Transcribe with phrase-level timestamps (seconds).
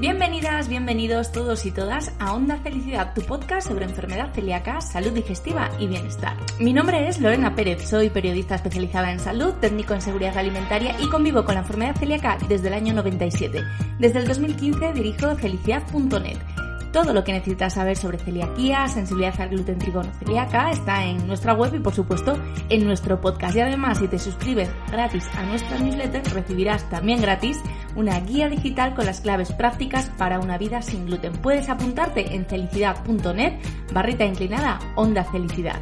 [0.00, 5.70] Bienvenidas, bienvenidos todos y todas a Onda Felicidad, tu podcast sobre enfermedad celíaca, salud digestiva
[5.80, 6.36] y bienestar.
[6.60, 11.08] Mi nombre es Lorena Pérez, soy periodista especializada en salud, técnico en seguridad alimentaria y
[11.08, 13.64] convivo con la enfermedad celíaca desde el año 97.
[13.98, 16.38] Desde el 2015 dirijo felicidad.net
[16.92, 21.54] todo lo que necesitas saber sobre celiaquía, sensibilidad al gluten trigono celíaca está en nuestra
[21.54, 22.36] web y por supuesto
[22.68, 23.56] en nuestro podcast.
[23.56, 27.58] Y además si te suscribes gratis a nuestra newsletter recibirás también gratis
[27.96, 31.32] una guía digital con las claves prácticas para una vida sin gluten.
[31.32, 33.60] Puedes apuntarte en felicidad.net
[33.92, 35.80] barrita inclinada onda felicidad.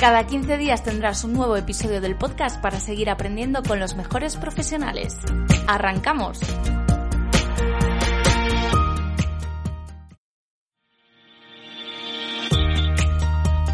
[0.00, 4.38] Cada 15 días tendrás un nuevo episodio del podcast para seguir aprendiendo con los mejores
[4.38, 5.18] profesionales.
[5.66, 6.40] ¡Arrancamos!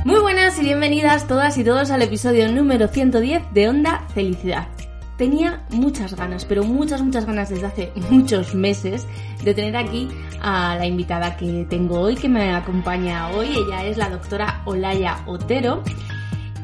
[0.07, 4.69] Muy buenas y bienvenidas todas y todos al episodio número 110 de Onda Felicidad.
[5.19, 9.05] Tenía muchas ganas, pero muchas, muchas ganas desde hace muchos meses
[9.43, 10.07] de tener aquí
[10.41, 13.49] a la invitada que tengo hoy, que me acompaña hoy.
[13.49, 15.83] Ella es la doctora Olaya Otero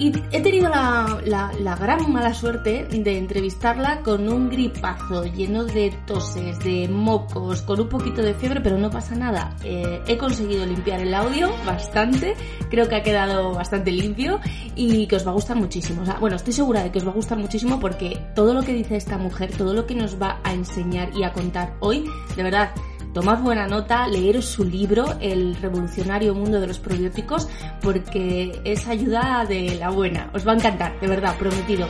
[0.03, 6.59] y he tenido la, gran mala suerte de entrevistarla con un gripazo lleno de toses,
[6.59, 9.55] de mocos, con un poquito de fiebre, pero no pasa nada.
[9.63, 12.35] Eh, he conseguido limpiar el audio bastante,
[12.69, 14.41] creo que ha quedado bastante limpio
[14.75, 16.03] y que os va a gustar muchísimo.
[16.19, 18.97] bueno, estoy segura de que os va a gustar muchísimo porque todo lo que dice
[18.97, 22.73] esta mujer, todo lo que nos va a enseñar y a contar hoy, de verdad,
[23.13, 27.49] tomad buena nota, leeros su libro, El revolucionario mundo de los probióticos,
[27.81, 30.31] porque es ayuda de la buena.
[30.35, 31.87] Os va a encantar, de verdad, prometido.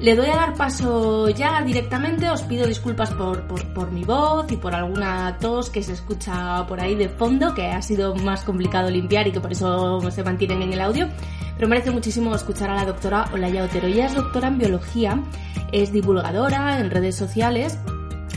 [0.00, 4.56] Le doy a dar paso ya directamente, os pido disculpas por, por, mi voz y
[4.56, 8.90] por alguna tos que se escucha por ahí de fondo, que ha sido más complicado
[8.90, 11.08] limpiar y que por eso se mantienen en el audio,
[11.56, 13.86] pero merece muchísimo escuchar a la doctora Olaya Otero.
[13.86, 15.22] Ella es doctora en biología,
[15.70, 17.78] es divulgadora en redes sociales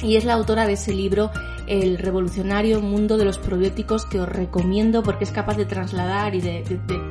[0.04, 1.32] y es la autora de ese libro
[1.68, 6.42] El revolucionario mundo de los probióticos que os recomiendo porque es capaz de trasladar y
[6.42, 6.64] de,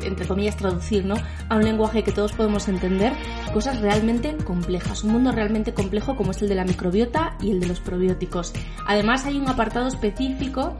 [0.03, 1.15] entre comillas, traducir ¿no?
[1.49, 3.12] a un lenguaje que todos podemos entender
[3.53, 7.61] cosas realmente complejas, un mundo realmente complejo como es el de la microbiota y el
[7.61, 8.53] de los probióticos.
[8.87, 10.77] Además hay un apartado específico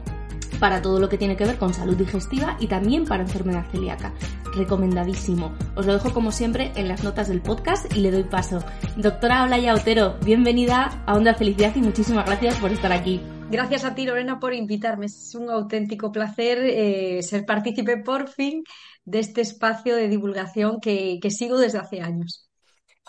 [0.59, 4.13] para todo lo que tiene que ver con salud digestiva y también para enfermedad celíaca.
[4.55, 5.53] Recomendadísimo.
[5.75, 8.63] Os lo dejo como siempre en las notas del podcast y le doy paso.
[8.95, 13.21] Doctora Olaya Otero, bienvenida a Onda Felicidad y muchísimas gracias por estar aquí.
[13.49, 15.05] Gracias a ti, Lorena, por invitarme.
[15.05, 18.63] Es un auténtico placer eh, ser partícipe por fin
[19.05, 22.49] de este espacio de divulgación que, sigo desde hace años.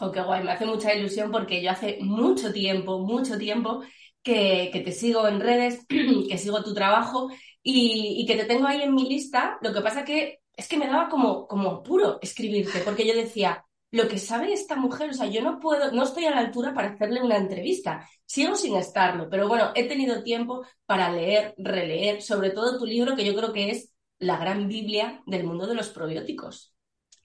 [0.00, 3.82] Oh, qué guay, me hace mucha ilusión porque yo hace mucho tiempo, mucho tiempo
[4.22, 7.28] que, te sigo en redes, que sigo tu trabajo
[7.60, 9.58] y, que te tengo ahí en mi lista.
[9.60, 13.64] Lo que pasa que es que me daba como, como apuro escribirte, porque yo decía,
[13.90, 16.74] lo que sabe esta mujer, o sea, yo no puedo, no estoy a la altura
[16.74, 18.06] para hacerle una entrevista.
[18.26, 23.16] Sigo sin estarlo, pero bueno, he tenido tiempo para leer, releer, sobre todo tu libro,
[23.16, 26.74] que yo creo que es la gran Biblia del mundo de los probióticos.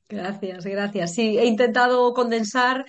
[0.07, 1.13] Gracias, gracias.
[1.13, 2.85] Sí, he intentado condensar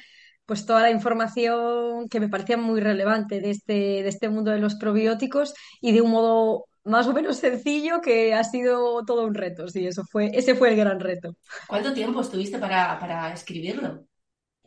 [0.47, 4.59] pues toda la información que me parecía muy relevante de este, de este mundo de
[4.59, 9.35] los probióticos y de un modo más o menos sencillo que ha sido todo un
[9.35, 9.69] reto.
[9.69, 11.37] Sí, eso fue, ese fue el gran reto.
[11.67, 14.07] ¿Cuánto tiempo estuviste para, para escribirlo?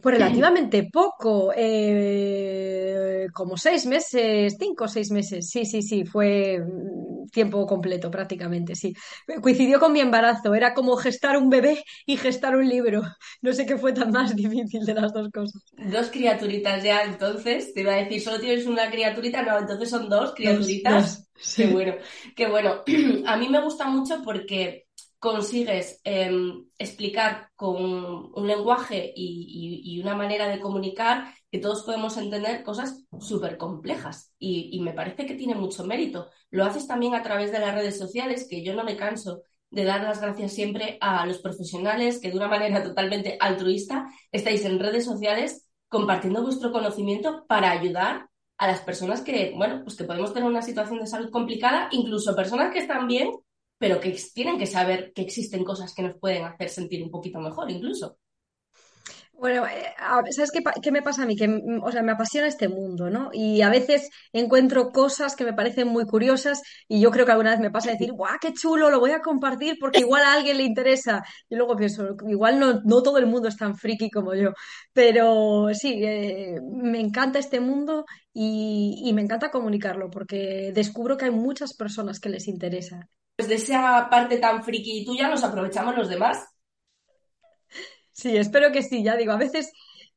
[0.02, 6.60] Pues relativamente poco, eh, como seis meses, cinco o seis meses, sí, sí, sí, fue
[6.60, 8.94] mm, tiempo completo prácticamente, sí.
[9.42, 13.02] Coincidió con mi embarazo, era como gestar un bebé y gestar un libro.
[13.42, 15.62] No sé qué fue tan más difícil de las dos cosas.
[15.78, 20.10] Dos criaturitas ya, entonces, te iba a decir, solo tienes una criaturita, no, entonces son
[20.10, 21.30] dos criaturitas.
[21.56, 21.96] Qué bueno,
[22.36, 22.84] qué bueno.
[23.28, 24.87] A mí me gusta mucho porque
[25.20, 32.64] consigues em, explicar con un lenguaje y, una manera de comunicar que todos podemos entender
[32.64, 36.30] cosas súper complejas y, me parece que tiene mucho mérito.
[36.52, 39.84] Lo haces también a través de las redes sociales, que yo no me canso de
[39.84, 44.80] dar las gracias siempre a los profesionales que de una manera totalmente altruista estáis en
[44.80, 50.34] redes sociales compartiendo vuestro conocimiento para ayudar a las personas que, bueno, pues que podemos
[50.34, 53.32] tener una situación de salud complicada, incluso personas que están bien
[53.78, 57.40] pero que tienen que saber que existen cosas que nos pueden hacer sentir un poquito
[57.40, 58.18] mejor incluso.
[59.40, 59.94] Bueno, eh,
[60.32, 60.52] ¿sabes
[60.82, 61.36] qué, me pasa a mí?
[61.36, 63.30] Que, mm, o sea, me apasiona este mundo, ¿no?
[63.32, 67.52] Y a veces encuentro cosas que me parecen muy curiosas y yo creo que alguna
[67.52, 68.90] vez me pasa decir, ¡guau, qué chulo!
[68.90, 71.22] Lo voy a compartir porque igual a alguien le interesa.
[71.50, 74.54] Y luego pienso, igual no, no todo el mundo es tan friki como yo.
[74.92, 81.26] Pero sí, eh, me encanta este mundo y, y me encanta comunicarlo porque descubro que
[81.26, 83.08] hay muchas personas que les interesa.
[83.38, 86.44] De esa parte tan friki tuya nos aprovechamos los demás
[88.12, 89.72] Sí, espero que sí, ya digo, a veces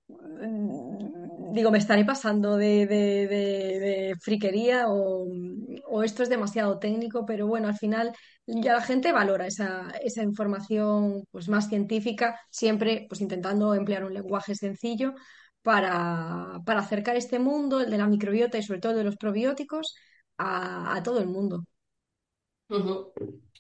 [0.09, 7.77] mm, digo, me estaré pasando de, friquería o, esto es demasiado técnico, pero bueno, al
[7.77, 8.13] final
[8.47, 14.15] ya la gente valora esa, esa información pues, más científica, siempre pues, intentando emplear un
[14.15, 15.15] lenguaje sencillo
[15.63, 19.95] para, acercar este mundo, el de la microbiota y sobre todo de los probióticos,
[20.39, 21.65] a, todo el mundo.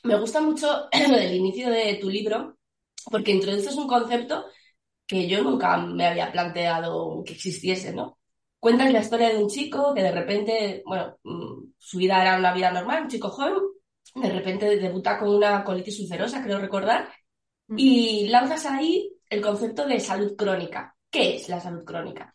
[0.04, 2.56] Me gusta mucho el inicio de tu libro
[3.10, 4.46] porque introduces un concepto
[5.06, 8.18] que yo nunca me había planteado que existiese, ¿no?
[8.60, 12.52] Cuentas la historia de un chico que de repente, bueno, mm, su vida era una
[12.52, 13.54] vida normal, un chico joven,
[14.14, 17.08] de repente debuta con una colitis ulcerosa, creo recordar,
[17.76, 20.94] y lanzas ahí el concepto de salud crónica.
[21.10, 22.32] ¿Qué es la salud crónica?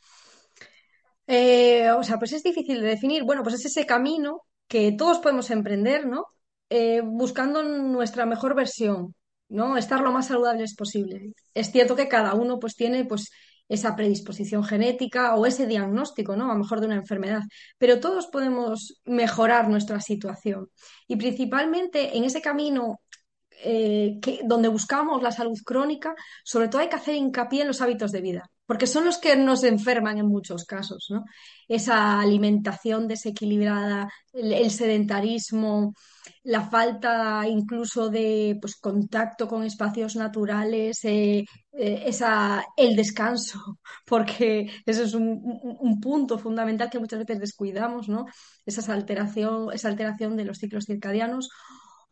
[1.27, 3.23] Eh, o sea, pues es difícil de definir.
[3.23, 6.25] Bueno, pues es ese camino que todos podemos emprender, ¿no?
[6.69, 9.15] Eh, buscando nuestra mejor versión,
[9.49, 9.77] ¿no?
[9.77, 11.33] Estar lo más saludables posible.
[11.53, 13.29] Es cierto que cada uno pues tiene pues
[13.67, 16.45] esa predisposición genética o ese diagnóstico, ¿no?
[16.51, 17.41] A lo mejor de una enfermedad,
[17.77, 20.69] pero todos podemos mejorar nuestra situación.
[21.07, 22.99] Y principalmente en ese camino
[23.63, 28.11] eh, donde buscamos la salud crónica, sobre todo hay que hacer hincapié en los hábitos
[28.11, 31.25] de vida, porque son los que nos enferman en muchos casos, ¿no?
[31.67, 35.93] Esa alimentación desequilibrada, el sedentarismo,
[36.43, 43.59] la falta incluso de pues, contacto con espacios naturales, eh, eh, esa, el descanso,
[44.05, 45.41] porque eso es un,
[45.79, 48.25] un, punto fundamental que muchas veces descuidamos, ¿no?
[48.65, 51.49] Esa alteración, esa alteración de los ciclos circadianos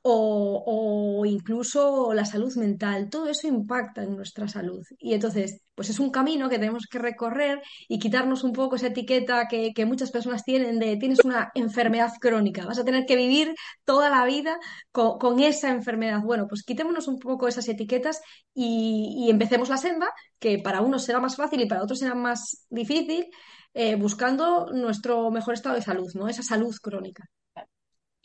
[0.05, 3.09] o, incluso la salud mental.
[3.09, 4.85] Todo eso impacta en nuestra salud.
[4.99, 8.87] Y entonces, pues es un camino que tenemos que recorrer y quitarnos un poco esa
[8.87, 13.53] etiqueta que, muchas personas tienen de tienes una enfermedad crónica, vas a tener que vivir
[13.85, 14.57] toda la vida
[14.91, 16.21] con, esa enfermedad.
[16.21, 18.21] Bueno, pues quitémonos un poco esas etiquetas
[18.53, 20.09] y, empecemos la senda,
[20.39, 23.27] que para unos será más fácil y para otros será más difícil,
[23.73, 26.27] eh, buscando nuestro mejor estado de salud, ¿no?
[26.27, 27.29] Esa salud crónica.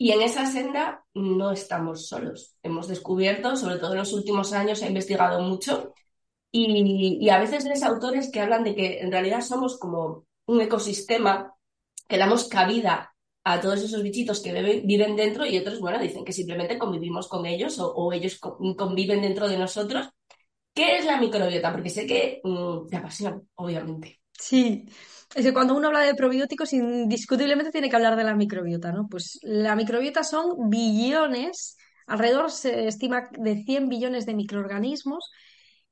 [0.01, 2.55] Y en esa senda no estamos solos.
[2.63, 5.93] Hemos descubierto, sobre todo en los últimos años, he investigado mucho
[6.53, 11.53] y, a veces lees autores que hablan de que en realidad somos como un ecosistema
[12.07, 13.13] que damos cabida
[13.43, 17.45] a todos esos bichitos que viven dentro y otros, bueno, dicen que simplemente convivimos con
[17.45, 20.07] ellos o, ellos conviven dentro de nosotros.
[20.73, 21.73] ¿Qué es la microbiota?
[21.73, 24.21] Porque sé que mm, te apasiona, obviamente.
[24.31, 24.85] Sí,
[25.35, 29.07] es que cuando uno habla de probióticos, indiscutiblemente tiene que hablar de la microbiota, ¿no?
[29.09, 31.77] Pues la microbiota son billones,
[32.07, 35.29] alrededor se estima de 100 billones de microorganismos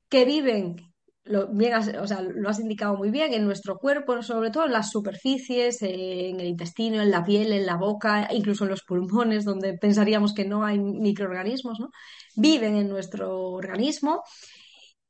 [0.08, 0.76] que viven,
[1.24, 4.72] lo, bien, o sea, lo has indicado muy bien, en nuestro cuerpo, sobre todo en
[4.72, 9.44] las superficies, en el intestino, en la piel, en la boca, incluso en los pulmones,
[9.44, 11.90] donde pensaríamos que no hay microorganismos, ¿no?
[12.34, 14.24] Viven en nuestro organismo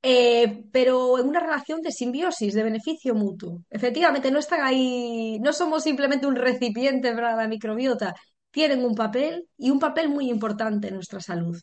[0.03, 3.63] eh, pero en una relación de simbiosis, de beneficio mutuo.
[3.71, 8.15] Efectivamente, no están ahí, no somos simplemente un recipiente para la microbiota,
[8.51, 11.59] tienen un papel y un papel muy importante en nuestra salud.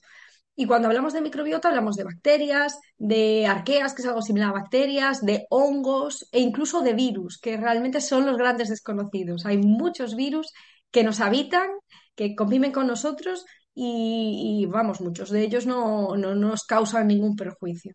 [0.58, 4.54] Y cuando hablamos de microbiota hablamos de bacterias, de arqueas, que es algo similar a
[4.54, 9.46] bacterias, de hongos e incluso de virus, que realmente son los grandes desconocidos.
[9.46, 10.54] Hay muchos virus
[10.92, 11.68] que nos habitan,
[12.16, 17.94] que conviven con nosotros y, vamos, muchos de ellos no nos causan ningún perjuicio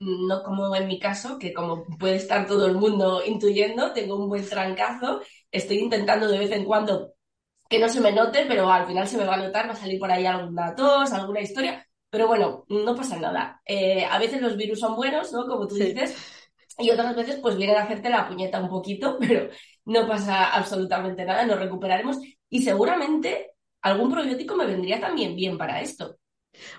[0.00, 4.28] no como en mi caso, que como puede estar todo el mundo intuyendo, tengo un
[4.28, 7.14] buen trancazo, estoy intentando de vez en cuando
[7.68, 9.76] que no se me note, pero al final se me va a notar, va a
[9.76, 13.62] salir por ahí alguna tos, alguna historia, pero bueno, no pasa nada.
[13.66, 15.46] Eh, a veces los virus son buenos, ¿no?
[15.46, 16.16] Como tú dices,
[16.78, 19.50] y otras veces pues vienen a hacerte la puñeta un poquito, pero
[19.86, 23.52] no pasa absolutamente nada, nos recuperaremos y seguramente
[23.82, 26.16] algún probiótico me vendría también bien para esto.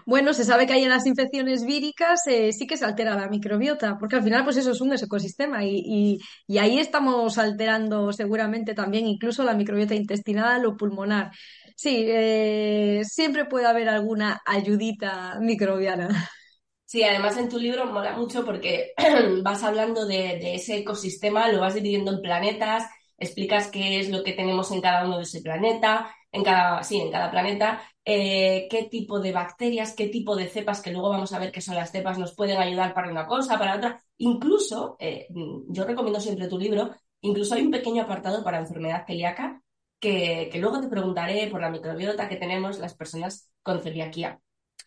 [0.06, 3.30] Bueno, se sabe que hay en las infecciones víricas eh, sí que se altera la
[3.30, 6.20] microbiota, porque al final pues eso es un ecosistema y,
[6.60, 11.32] ahí estamos alterando seguramente también incluso la microbiota intestinal o pulmonar.
[11.76, 16.30] Sí, eh, siempre puede haber alguna ayudita microbiana.
[16.92, 18.92] Sí, además en tu libro mola mucho porque
[19.44, 22.84] vas hablando de, ese ecosistema, lo vas dividiendo en planetas,
[23.18, 27.00] explicas qué es lo que tenemos en cada uno de ese planeta, en cada, sí,
[27.00, 31.34] en cada planeta, eh, qué tipo de bacterias, qué tipo de cepas, que luego vamos
[31.34, 34.04] a ver qué son las cepas, nos pueden ayudar para una cosa, para otra.
[34.18, 35.28] Incluso, eh,
[35.70, 39.62] yo recomiendo siempre tu libro, incluso hay un pequeño apartado para enfermedad celíaca
[40.00, 44.40] que, que luego te preguntaré por la microbiota que tenemos las personas con celiaquía.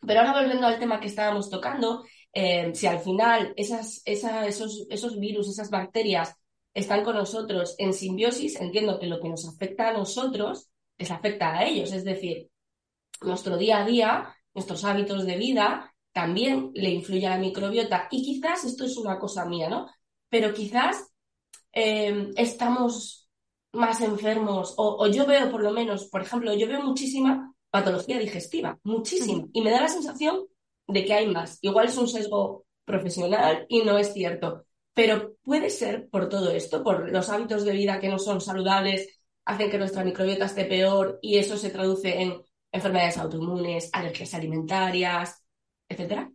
[0.07, 5.19] Pero ahora volviendo al tema que estábamos tocando, eh, si al final esas, esos, esos
[5.19, 6.35] virus, esas bacterias
[6.75, 11.57] están con nosotros en simbiosis, entiendo que lo que nos afecta a nosotros les afecta
[11.57, 11.93] a ellos.
[11.93, 12.51] Es decir,
[13.23, 18.09] nuestro día a día, nuestros hábitos de vida, también le influye a la microbiota.
[18.11, 19.89] Y quizás esto es una cosa mía, ¿no?
[20.29, 21.09] Pero quizás
[21.73, 23.25] eh, estamos
[23.73, 28.79] más enfermos, o, yo veo por lo menos, por ejemplo, yo veo muchísima patología digestiva,
[28.85, 30.47] muchísima, y me da la sensación
[30.87, 31.59] de que hay más.
[31.61, 36.85] Igual es un sesgo profesional y no es cierto, pero puede ser por todo esto,
[36.85, 39.09] por los hábitos de vida que no son saludables,
[39.45, 45.43] hacen que nuestra microbiota esté peor y eso se traduce en enfermedades autoinmunes, alergias alimentarias,
[45.89, 46.31] etcétera.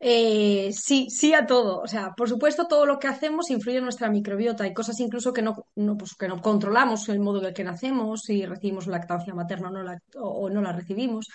[0.00, 1.80] Eh, sí, sí a todo.
[1.80, 4.64] O sea, por supuesto, todo lo que hacemos influye en nuestra microbiota.
[4.64, 5.54] Hay cosas incluso que no,
[5.98, 9.72] pues, que no controlamos, el modo en el que nacemos, si recibimos lactancia materna o
[9.72, 11.26] no la, o, no la recibimos,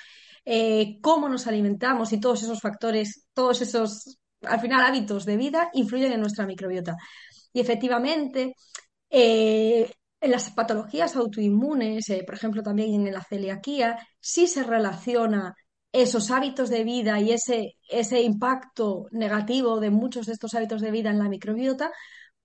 [0.46, 5.70] eh, cómo nos alimentamos y todos esos factores, todos esos, al final, hábitos de vida
[5.74, 6.96] influyen en nuestra microbiota.
[7.54, 8.56] Y efectivamente,
[9.10, 9.92] eh,
[10.24, 15.54] en las patologías autoinmunes, por ejemplo, también en la celiaquía, sí se relaciona
[15.92, 20.92] esos hábitos de vida y ese, ese impacto negativo de muchos de estos hábitos de
[20.92, 21.92] vida en la microbiota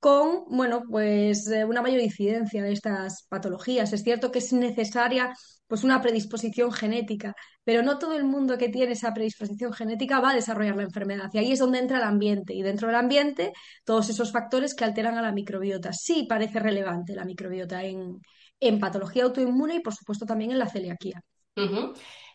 [0.00, 3.92] con, bueno, pues eh, una mayor incidencia de estas patologías.
[3.92, 5.32] Es cierto que es necesaria
[5.68, 10.30] pues una predisposición genética, pero no todo el mundo que tiene esa predisposición genética va
[10.30, 11.30] a desarrollar la enfermedad.
[11.32, 12.54] Y ahí es donde entra el ambiente.
[12.54, 13.52] Y dentro del ambiente,
[13.84, 15.92] todos esos factores que alteran a la microbiota.
[15.92, 18.20] Sí parece relevante la microbiota en,
[18.58, 21.22] en patología autoinmune y, por supuesto, también en la celiaquía.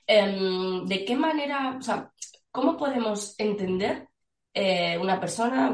[0.06, 2.12] Em, ¿de qué manera, o sea,
[2.52, 4.10] cómo podemos entender
[4.54, 5.74] eh, una persona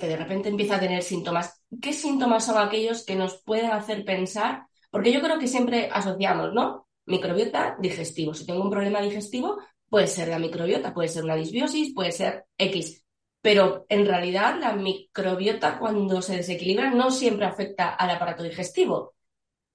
[0.00, 1.62] que de repente empieza a tener síntomas?
[1.80, 4.66] ¿Qué síntomas son aquellos que nos pueden hacer pensar?
[4.90, 6.85] Porque yo creo que siempre asociamos, ¿no?
[7.06, 8.34] Microbiota, digestivo.
[8.34, 9.58] Si tengo un problema digestivo,
[9.88, 13.04] puede ser la microbiota, puede ser una disbiosis, puede ser X.
[13.40, 19.14] Pero en realidad la microbiota cuando se desequilibra no siempre afecta al aparato digestivo.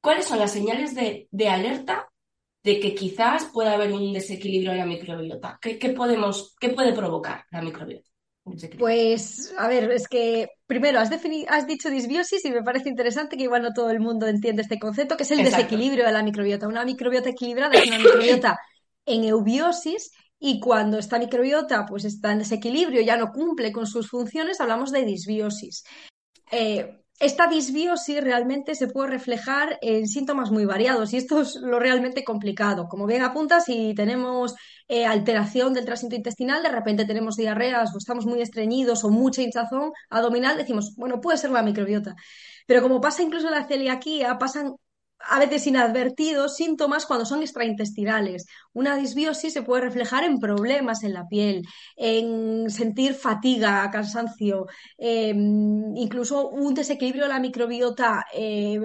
[0.02, 2.12] ¿Cuáles son las señales de, de alerta
[2.64, 5.60] de que quizás pueda haber un desequilibrio en la microbiota.
[5.62, 8.11] ¿Qué, podemos, qué puede provocar la microbiota?
[8.78, 13.44] Pues, a ver, es que primero has, has dicho disbiosis y me parece interesante que
[13.44, 16.68] igual no todo el mundo entiende este concepto, que es el desequilibrio de la microbiota.
[16.68, 18.60] Una microbiota equilibrada es una microbiota
[19.06, 24.10] en eubiosis y cuando esta microbiota pues está en desequilibrio, ya no cumple con sus
[24.10, 25.84] funciones, hablamos de disbiosis.
[26.52, 31.80] Eh, esta disbiosis realmente se puede reflejar en síntomas muy variados y esto es lo
[31.80, 32.88] realmente complicado.
[32.90, 34.56] Como bien apunta, si tenemos
[34.88, 39.44] eh, alteración del tránsito intestinal, de repente tenemos diarreas o estamos muy estreñidos o mucha
[39.44, 42.16] hinchazón abdominal, decimos, bueno, puede ser la microbiota.
[42.66, 44.75] Pero como pasa incluso en la celiaquía, pasan
[45.30, 48.46] a veces inadvertidos síntomas cuando son extraintestinales.
[48.74, 51.63] Una disbiosis se puede reflejar en problemas en la piel,
[51.96, 58.80] en sentir fatiga, cansancio, em, incluso un desequilibrio de la microbiota eh,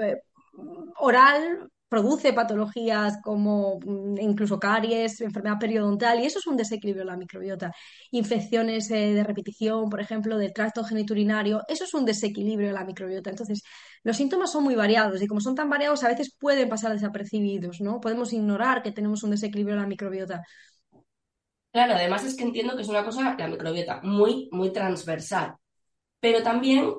[0.99, 7.11] oral produce patologías como mm, incluso caries, enfermedad periodontal, y eso es un desequilibrio de
[7.11, 7.73] la microbiota.
[8.11, 12.85] Infecciones eh, de repetición, por ejemplo, del tracto geniturinario, eso es un desequilibrio de la
[12.85, 13.31] microbiota.
[13.31, 13.63] Entonces,
[14.03, 17.81] los síntomas son muy variados y como son tan variados, a veces pueden pasar desapercibidos,
[17.81, 18.01] ¿no?
[18.01, 20.43] Podemos ignorar que tenemos un desequilibrio de la microbiota.
[21.73, 25.57] Claro, además es que entiendo que es una cosa, la microbiota, muy, muy transversal.
[26.21, 26.93] Pero también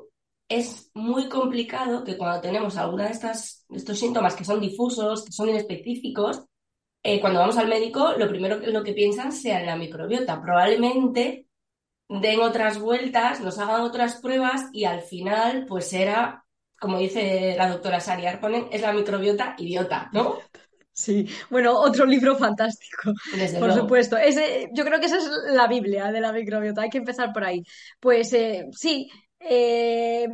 [0.50, 5.32] es muy complicado que cuando tenemos alguna de estas, estos síntomas que son difusos, que
[5.32, 6.46] son inespecíficos,
[7.04, 10.42] eh, cuando vamos al médico, lo primero que, lo que piensan sea en la microbiota.
[10.42, 11.48] Probablemente
[12.10, 16.46] den otras vueltas, nos hagan otras pruebas y al final, pues era,
[16.80, 20.38] como dice la doctora Sari Arponen, es la microbiota idiota, ¿no?
[20.94, 23.13] Sí, bueno, otro libro fantástico,
[23.60, 24.18] por supuesto.
[24.18, 27.44] Ese, yo creo que esa es la Biblia de la microbiota, hay que empezar por
[27.44, 27.63] ahí.
[28.00, 29.08] Pues eh, sí,
[29.39, 30.27] eh,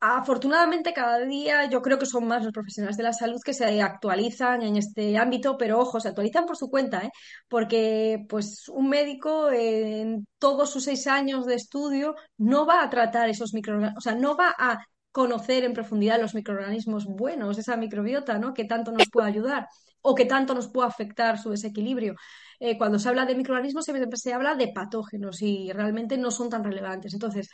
[0.00, 3.80] afortunadamente cada día yo creo que son más los profesionales de la salud que se
[3.80, 7.10] actualizan en este ámbito, pero ojo, se actualizan por su cuenta, ¿eh?
[7.48, 13.28] porque pues un médico en todos sus seis años de estudio no va a tratar
[13.30, 14.78] esos microorganismos, o sea, no va a
[15.10, 18.52] conocer en profundidad los microorganismos buenos, esa microbiota, ¿no?
[18.52, 19.68] Que tanto nos puede ayudar
[20.02, 22.14] o que tanto nos puede afectar su desequilibrio.
[22.60, 26.50] Eh, cuando se habla de microorganismos siempre se habla de patógenos y realmente no son
[26.50, 27.14] tan relevantes.
[27.14, 27.48] Entonces,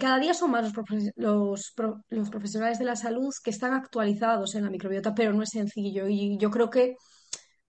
[0.00, 0.72] cada día son más
[1.16, 1.74] los,
[2.08, 6.08] los, profesionales de la salud que están actualizados en la microbiota, pero no es sencillo.
[6.08, 6.96] Y yo creo que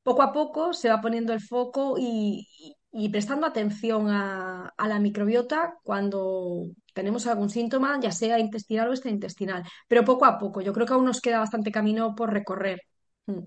[0.01, 2.47] poco a poco se va poniendo el foco y,
[3.11, 9.63] prestando atención a, la microbiota cuando tenemos algún síntoma, ya sea intestinal o extraintestinal.
[9.87, 12.81] Pero poco a poco, yo creo que aún nos queda bastante camino por recorrer.
[13.27, 13.43] Mm.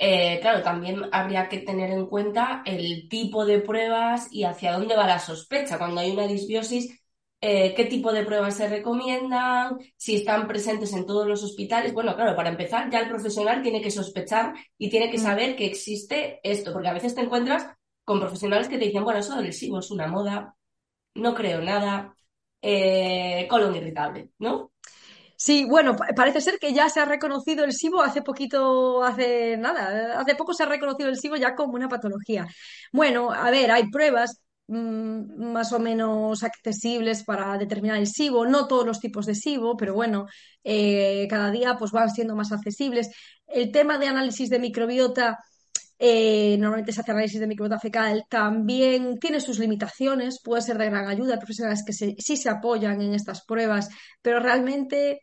[0.00, 4.96] Eh, claro, también habría que tener en cuenta el tipo de pruebas y hacia dónde
[4.96, 5.76] va la sospecha.
[5.76, 6.98] Cuando hay una disbiosis,
[7.40, 11.92] eh, qué tipo de pruebas se recomiendan, si están presentes en todos los hospitales.
[11.92, 15.22] Bueno, claro, para empezar, ya el profesional tiene que sospechar y tiene que mm.
[15.22, 17.66] saber que existe esto, porque a veces te encuentras
[18.04, 20.56] con profesionales que te dicen, bueno, eso del SIBO es una moda,
[21.14, 22.14] no creo nada,
[22.60, 24.72] eh, colon irritable, ¿no?
[25.36, 30.18] Sí, bueno, parece ser que ya se ha reconocido el SIBO hace poquito, hace nada,
[30.20, 32.48] hace poco se ha reconocido el SIBO ya como una patología.
[32.92, 38.86] Bueno, a ver, hay pruebas más o menos accesibles para determinar el SIBO, no todos
[38.86, 40.26] los tipos de SIBO, pero bueno,
[40.62, 43.10] eh, cada día pues van siendo más accesibles.
[43.46, 45.38] El tema de análisis de microbiota,
[45.98, 50.86] eh, normalmente se hace análisis de microbiota fecal, también tiene sus limitaciones, puede ser de
[50.86, 53.88] gran ayuda, hay profesionales que sí se apoyan en estas pruebas,
[54.22, 55.22] pero realmente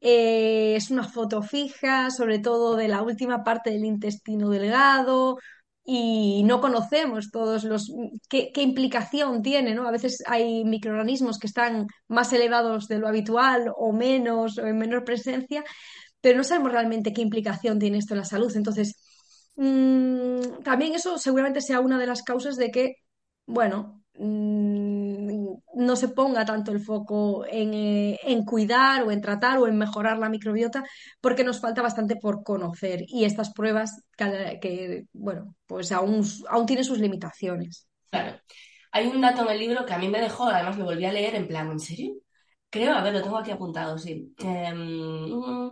[0.00, 5.38] eh, es una foto fija, sobre todo de la última parte del intestino delgado,
[5.86, 7.92] y no conocemos todos los
[8.28, 9.86] qué, implicación tiene, ¿no?
[9.86, 14.78] A veces hay microorganismos que están más elevados de lo habitual o menos o en
[14.78, 15.64] menor presencia,
[16.20, 18.52] pero no sabemos realmente qué implicación tiene esto en la salud.
[18.56, 18.96] Entonces,
[19.56, 22.94] mm, también eso seguramente sea una de las causas de que,
[23.46, 24.95] bueno, Mm,
[25.74, 30.18] no se ponga tanto el foco eh, en, cuidar o en tratar o en mejorar
[30.18, 30.84] la microbiota
[31.20, 36.84] porque nos falta bastante por conocer y estas pruebas que, bueno, pues aún, aún tienen
[36.84, 37.88] sus limitaciones.
[38.10, 38.40] Claro.
[38.92, 41.12] Hay un dato en el libro que a mí me dejó, además lo volví a
[41.12, 42.14] leer en plan, ¿en serio?
[42.70, 44.34] Creo, a ver, lo tengo aquí apuntado, sí.
[44.38, 45.70] Em,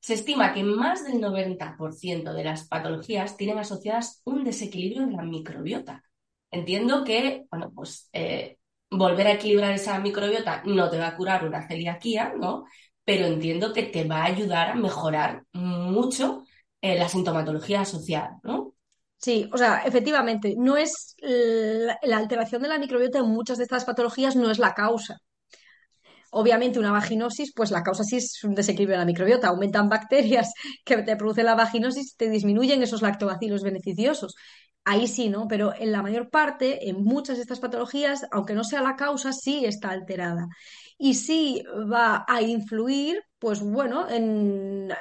[0.00, 5.22] se estima que más del 90% de las patologías tienen asociadas un desequilibrio en la
[5.22, 6.02] microbiota.
[6.50, 8.58] Entiendo que, bueno, pues eh,
[8.92, 12.64] volver a equilibrar esa microbiota no te va a curar una celiaquía, ¿no?
[13.04, 16.44] Pero entiendo que te va a ayudar a mejorar mucho
[16.80, 18.74] eh, la sintomatología asociada, ¿no?
[19.16, 23.84] Sí, o sea, efectivamente, no es la, alteración de la microbiota en muchas de estas
[23.84, 25.18] patologías no es la causa.
[26.30, 29.48] Obviamente, una vaginosis, pues la causa sí es un desequilibrio de la microbiota.
[29.48, 30.52] Aumentan bacterias
[30.84, 34.34] que te producen la vaginosis, te disminuyen esos lactobacilos beneficiosos
[34.84, 35.46] ahí sí, ¿no?
[35.48, 39.32] Pero en la mayor parte, en muchas de estas patologías, aunque no sea la causa,
[39.32, 40.48] sí está alterada.
[40.98, 44.06] Y sí va a influir, pues bueno,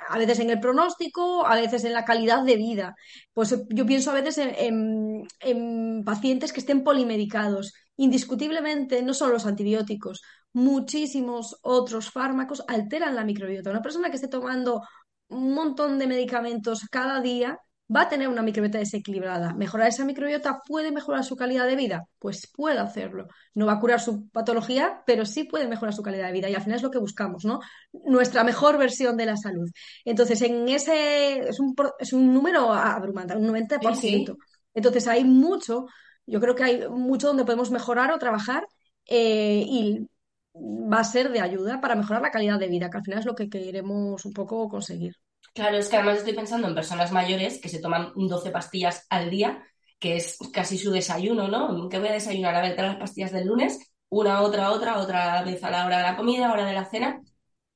[0.10, 2.96] a veces en el pronóstico, a veces en la calidad de vida.
[3.34, 7.74] Pues yo pienso a veces en, en pacientes que estén polimedicados.
[7.98, 10.22] Indiscutiblemente, no son los antibióticos,
[10.54, 13.70] muchísimos otros fármacos alteran la microbiota.
[13.70, 14.82] Una persona que esté tomando
[15.30, 17.60] un montón de medicamentos cada día
[17.94, 19.54] va a tener una microbiota desequilibrada.
[19.54, 22.06] ¿Mejorar esa microbiota puede mejorar su calidad de vida?
[22.20, 23.28] Pues puede hacerlo.
[23.54, 26.50] No va a curar su patología, pero sí puede mejorar su calidad de vida.
[26.50, 27.60] Y al final es lo que buscamos, ¿no?
[28.06, 29.70] Nuestra mejor versión de la salud.
[30.06, 34.38] Entonces, en ese es un, es un número abrumante, un 90%.
[34.74, 35.88] Entonces, hay mucho,
[36.26, 38.64] yo creo que hay mucho donde podemos mejorar o trabajar
[39.06, 40.08] eh, y
[40.56, 43.26] va a ser de ayuda para mejorar la calidad de vida, que al final es
[43.26, 45.16] lo que queremos un poco conseguir.
[45.54, 49.30] Claro, es que además estoy pensando en personas mayores que se toman 12 pastillas al
[49.30, 49.64] día,
[50.00, 51.90] que es casi su desayuno, ¿no?
[51.90, 52.56] ¿Qué voy a desayunar?
[52.56, 56.04] A ver, las pastillas del lunes, una, otra, otra, otra vez a la hora de
[56.04, 57.22] la comida, hora de la cena.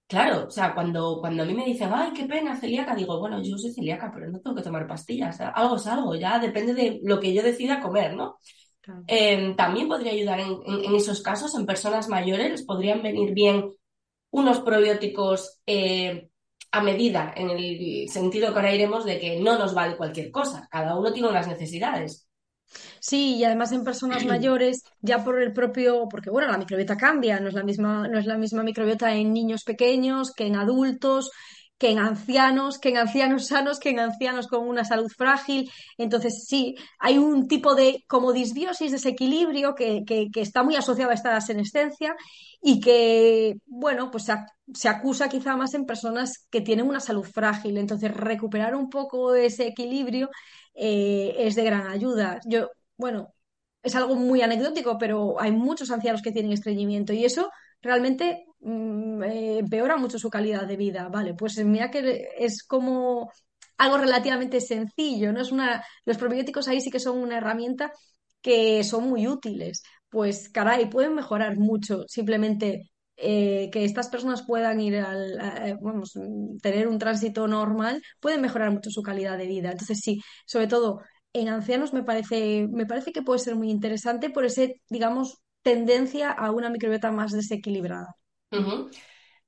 [0.07, 3.41] Claro, o sea, cuando, cuando a mí me dicen, ay, qué pena, celíaca, digo, bueno,
[3.43, 5.41] yo soy celíaca, pero no tengo que tomar pastillas.
[5.41, 8.37] Algo es algo, ya depende de lo que yo decida comer, ¿no?
[9.07, 13.73] Em, también podría ayudar en, esos casos, en personas mayores, les podrían venir bien
[14.31, 16.29] unos probióticos eh,
[16.75, 20.67] a medida, en el sentido que ahora iremos de que no nos vale cualquier cosa,
[20.69, 22.27] cada uno tiene unas necesidades.
[22.99, 27.39] Sí, y además en personas mayores, ya por el propio, porque bueno, la microbiota cambia,
[27.39, 31.31] no es la misma, no es la misma microbiota en niños pequeños que en adultos,
[31.77, 35.69] que en ancianos, que en ancianos sanos, que en ancianos con una salud frágil.
[35.97, 41.15] Entonces, sí, hay un tipo de como disbiosis, desequilibrio que, que, está muy asociado a
[41.15, 42.15] esta senescencia
[42.61, 44.25] y que, bueno, pues
[44.73, 47.77] se, acusa quizá más en personas que tienen una salud frágil.
[47.77, 50.29] Entonces, recuperar un poco ese equilibrio
[50.73, 52.39] eh, es de gran ayuda.
[52.45, 53.33] Yo, bueno,
[53.83, 59.97] es algo muy anecdótico, pero hay muchos ancianos que tienen estreñimiento y eso realmente empeora
[59.97, 61.09] mucho su calidad de vida.
[61.09, 63.31] Vale, pues mira que es como
[63.77, 65.41] algo relativamente sencillo, ¿no?
[65.41, 67.91] Es una, los probióticos ahí sí que son una herramienta
[68.41, 69.83] que son muy útiles.
[70.09, 76.13] Pues caray, pueden mejorar mucho simplemente eh, que estas personas puedan ir al, vamos,
[76.61, 79.71] tener un tránsito normal, pueden mejorar mucho su calidad de vida.
[79.71, 81.01] Entonces, sí, sobre todo
[81.33, 86.31] en ancianos me parece, me parece que puede ser muy interesante por ese, digamos, tendencia
[86.31, 88.15] a una microbiota más desequilibrada.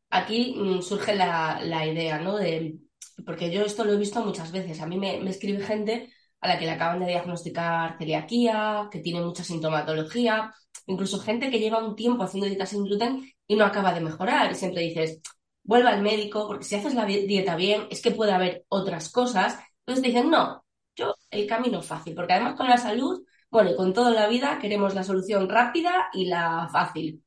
[0.10, 2.38] Aquí mm, surge la, idea, ¿no?
[2.38, 2.80] De,
[3.26, 4.82] porque yo esto lo he visto muchas veces.
[4.82, 9.22] A mí me, escribe gente a la que le acaban de diagnosticar celiaquía, que tiene
[9.22, 10.54] mucha sintomatología,
[10.86, 14.52] incluso gente que lleva un tiempo haciendo dieta sin gluten y no acaba de mejorar.
[14.52, 15.20] Y siempre dices,
[15.64, 19.60] vuelva al médico, porque si haces la dieta bien, es que puede haber otras cosas.
[19.86, 20.64] Entonces dicen, no,
[20.96, 24.60] yo el camino fácil, porque además con la salud, bueno, y con toda la vida
[24.60, 27.24] queremos la solución rápida y la fácil.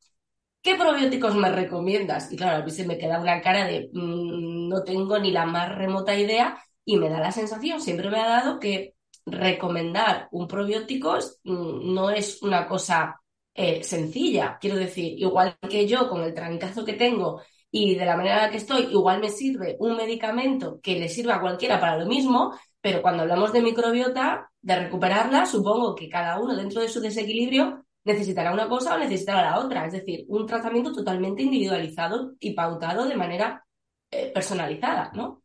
[0.62, 2.31] ¿Qué probióticos me recomiendas?
[2.33, 5.46] Y claro, a mí se me queda una cara de mm, no tengo ni la
[5.46, 8.94] más remota idea y me da la sensación, siempre me ha dado que
[9.27, 13.20] recomendar un probiótico mm, no es una cosa
[13.55, 14.59] eh, sencilla.
[14.61, 18.42] Quiero decir, igual que yo con el trancazo que tengo y de la manera en
[18.42, 22.07] la que estoy, igual me sirve un medicamento que le sirva a cualquiera para lo
[22.07, 27.01] mismo, pero cuando hablamos de microbiota, de recuperarla, supongo que cada uno dentro de su
[27.01, 29.87] desequilibrio necesitará una cosa o necesitará la otra.
[29.87, 33.65] Es decir, un tratamiento totalmente individualizado y pautado de manera
[34.11, 35.43] eh, personalizada, ¿no?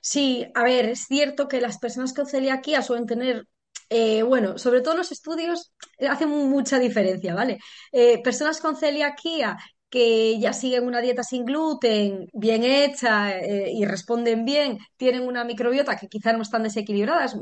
[0.00, 3.46] Sí, a ver, es cierto que las personas con celiaquía suelen tener,
[3.88, 5.72] eh, bueno, sobre todo los estudios
[6.08, 7.58] hacen mucha diferencia, ¿vale?
[7.92, 9.56] Eh, personas con celiaquía
[9.94, 15.44] que ya siguen una dieta sin gluten, bien hecha eh, y responden bien, tienen una
[15.44, 17.36] microbiota que quizás no están desequilibradas,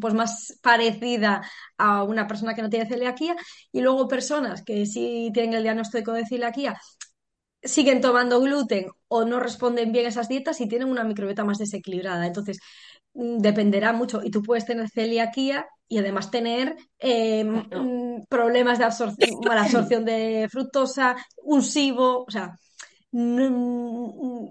[0.00, 1.42] pues más parecida
[1.78, 3.36] a una persona que no tiene celiaquía,
[3.72, 6.78] y luego personas que sí tienen el diagnóstico de celiaquía
[7.62, 11.58] siguen tomando gluten o no responden bien a esas dietas y tienen una microbiota más
[11.58, 12.26] desequilibrada.
[12.26, 12.58] Entonces,
[13.16, 14.20] dependerá mucho.
[14.22, 20.04] Y tú puedes tener celiaquía y además tener em, mm, problemas de absorción, mala absorción
[20.04, 22.56] de fructosa, un SIBO, o sea,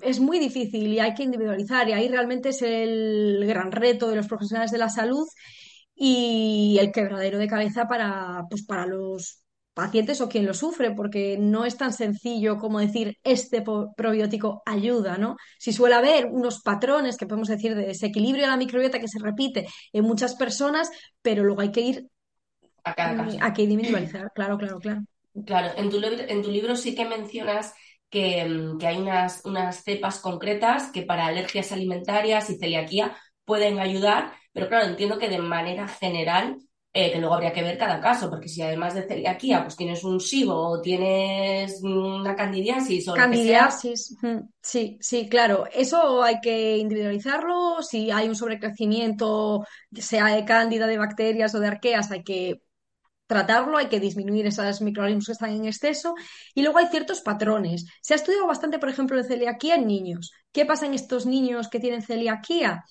[0.01, 4.15] es muy difícil y hay que individualizar y ahí realmente es el gran reto de
[4.15, 5.27] los profesionales de la salud
[5.93, 9.44] y el quebradero de cabeza para, pues, para los
[9.75, 15.17] pacientes o quien lo sufre, porque no es tan sencillo como decir este probiótico ayuda,
[15.19, 15.35] ¿no?
[15.59, 19.19] Si suele haber unos patrones que podemos decir de desequilibrio de la microbiota que se
[19.19, 20.89] repite en muchas personas,
[21.21, 22.07] pero luego hay que ir
[22.83, 23.37] a cada caso.
[23.41, 25.01] Hay que individualizar, claro, claro, claro.
[25.45, 27.73] Claro, en tu, en tu libro sí que mencionas
[28.09, 33.79] que, mm, que hay unas, unas cepas concretas que para alergias alimentarias y celiaquía pueden
[33.79, 36.57] ayudar, pero claro, entiendo que de manera general
[36.97, 40.01] eh, que luego habría que ver cada caso, porque si además de celiaquía pues tienes
[40.05, 44.15] un SIBO o tienes una candidiasis o candidiasis,
[44.61, 50.97] sí, sí, claro, eso hay que individualizarlo, si hay un sobrecrecimiento, sea de cándida, de
[50.97, 52.61] bacterias o de arqueas, hay que
[53.27, 56.15] tratarlo, hay que disminuir esos microorganismos que están en exceso
[56.53, 57.87] y luego hay ciertos patrones.
[58.01, 60.31] Se ha estudiado bastante, por ejemplo, de celiaquía en niños.
[60.53, 62.85] ¿Qué pasa en estos niños que tienen celiaquía?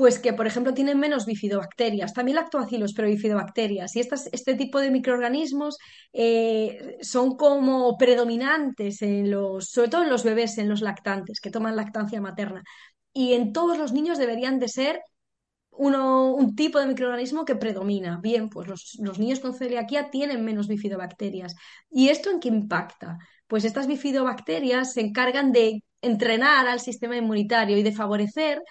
[0.00, 3.94] Pues que, por ejemplo, tienen menos bifidobacterias, también lactobacilos, pero bifidobacterias.
[3.96, 5.76] Y este tipo de microorganismos
[6.14, 11.50] eh, son como predominantes en los, sobre todo en los bebés, en los lactantes, que
[11.50, 12.62] toman lactancia materna.
[13.12, 15.02] Y en todos los niños deberían de ser
[15.70, 18.20] uno, un tipo de microorganismo que predomina.
[18.22, 21.56] Bien, pues los, los niños con celiaquía tienen menos bifidobacterias.
[21.90, 23.18] ¿Y esto en qué impacta?
[23.46, 28.62] Pues estas bifidobacterias se encargan de entrenar al sistema inmunitario y de favorecer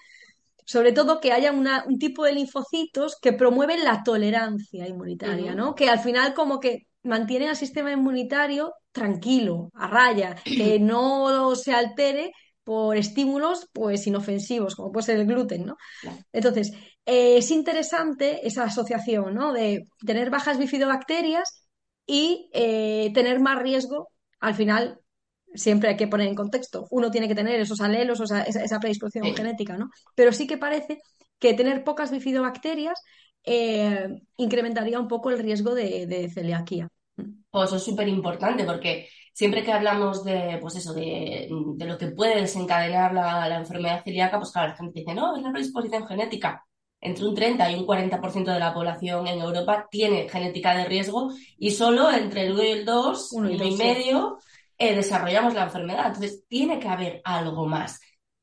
[0.69, 5.73] sobre todo que haya un tipo de linfocitos que promueven la tolerancia inmunitaria, ¿no?
[5.73, 11.73] Que al final como que mantienen al sistema inmunitario tranquilo, a raya, que no se
[11.73, 15.75] altere por estímulos pues inofensivos, como puede ser el gluten, ¿no?
[16.32, 16.71] Entonces,
[17.03, 19.53] eh, es interesante esa asociación, ¿no?
[19.53, 21.67] De tener bajas bifidobacterias
[22.05, 24.99] y eh, tener más riesgo al final
[25.54, 26.88] siempre hay que poner en contexto.
[26.92, 29.90] Uno tiene que tener esos alelos, o sea, esa, predisposición genética, ¿no?
[30.16, 31.00] Pero sí que parece
[31.40, 33.02] que tener pocas bifidobacterias
[33.44, 34.08] eh,
[34.38, 36.90] incrementaría un poco el riesgo de, celiaquía.
[37.50, 42.08] Pues eso es súper importante porque siempre que hablamos de, pues eso, de, lo que
[42.08, 46.66] puede desencadenar la, enfermedad celíaca, pues claro, la gente dice, no, es la predisposición genética.
[47.02, 51.32] Entre un 30 y un 40% de la población en Europa tiene genética de riesgo
[51.58, 54.38] y solo entre el 1 y el 2, uno y, medio,
[54.80, 56.08] eh, desarrollamos la enfermedad.
[56.08, 58.00] Entonces, tiene que haber algo más.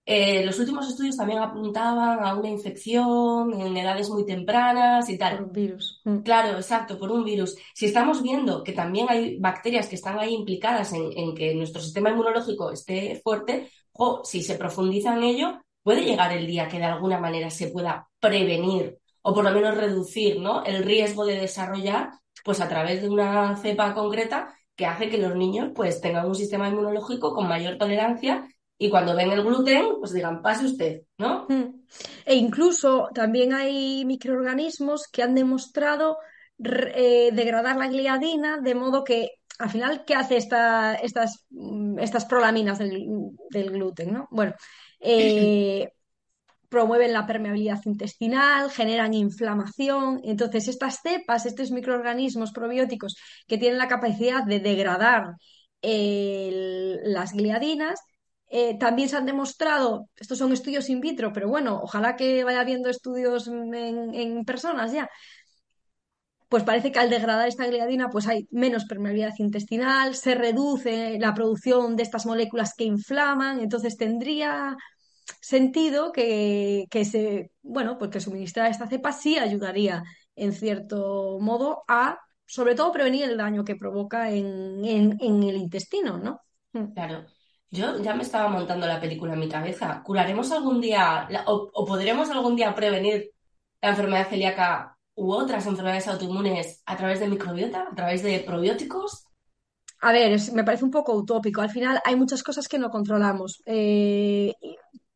[0.08, 5.38] Eh, los últimos estudios también apuntaban a una infección en edades muy tempranas y tal.
[5.38, 6.00] Por un virus.
[6.04, 6.18] Mm.
[6.18, 7.56] Claro, exacto, por un virus.
[7.74, 12.10] Si estamos viendo que también hay bacterias que están ahí implicadas en, que nuestro sistema
[12.10, 16.84] inmunológico esté fuerte, o si se profundiza en ello, puede llegar el día que de
[16.84, 20.62] alguna manera se pueda prevenir o por lo menos reducir ¿no?
[20.64, 22.10] el riesgo de desarrollar,
[22.44, 26.34] pues a través de una cepa concreta que hace que los niños pues tengan un
[26.34, 28.46] sistema inmunológico con mayor tolerancia
[28.78, 31.46] y cuando ven el gluten, pues digan, pase usted, ¿no?
[31.48, 31.86] Mm.
[32.26, 36.18] E incluso también hay microorganismos que han demostrado
[36.58, 42.26] eh, degradar la gliadina de modo que al final, ¿qué hace esta, estas, mm, estas
[42.26, 44.12] prolaminas del, gluten?
[44.12, 44.28] ¿no?
[44.30, 44.54] Bueno,
[45.00, 45.90] eh,
[46.68, 50.20] promueven la permeabilidad intestinal, generan inflamación.
[50.24, 55.34] Entonces, estas cepas, estos microorganismos probióticos que tienen la capacidad de degradar
[55.82, 58.00] las gliadinas,
[58.48, 62.60] eh, también se han demostrado, estos son estudios in vitro, pero bueno, ojalá que vaya
[62.60, 65.10] habiendo estudios en, personas ya,
[66.48, 71.34] pues parece que al degradar esta gliadina pues hay menos permeabilidad intestinal, se reduce la
[71.34, 74.76] producción de estas moléculas que inflaman, entonces tendría
[75.40, 82.18] sentido que, se, bueno, pues que suministrar esta cepa sí ayudaría en cierto modo a,
[82.44, 86.40] sobre todo, prevenir el daño que provoca en, el intestino, ¿no?
[86.72, 86.92] Mm.
[86.92, 87.26] Claro.
[87.70, 90.02] Yo ya me estaba montando la película en mi cabeza.
[90.04, 93.32] ¿Curaremos algún día o, o podremos algún día prevenir
[93.82, 99.26] la enfermedad celíaca u otras enfermedades autoinmunes a través de microbiota, a través de probióticos?
[100.00, 101.62] A ver, me parece un poco utópico.
[101.62, 103.62] Al final hay muchas cosas que no controlamos.
[103.64, 104.52] Eh,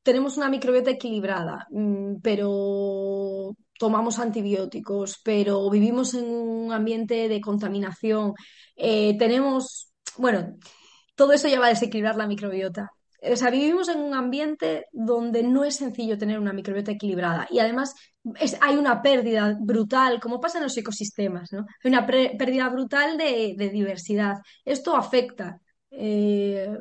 [0.02, 8.34] tenemos una microbiota equilibrada, mm, pero tomamos antibióticos, pero vivimos en un ambiente de contaminación.
[8.76, 10.56] Eh, tenemos, bueno,
[11.14, 12.90] todo eso ya va a desequilibrar la microbiota.
[13.22, 17.58] O sea, vivimos en un ambiente donde no es sencillo tener una microbiota equilibrada y
[17.58, 17.94] además
[18.60, 21.66] hay una pérdida brutal, como pasa en los ecosistemas, ¿no?
[21.84, 24.36] Hay una pérdida brutal de, diversidad.
[24.64, 25.60] Esto afecta
[25.90, 26.78] eh,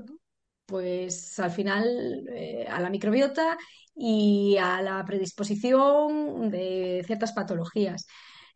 [0.70, 3.58] pues al final eh, a la microbiota
[3.96, 8.06] y a la predisposición de ciertas patologías.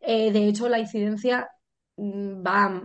[0.00, 1.48] Eh, de hecho, la incidencia
[1.96, 2.82] mm, va,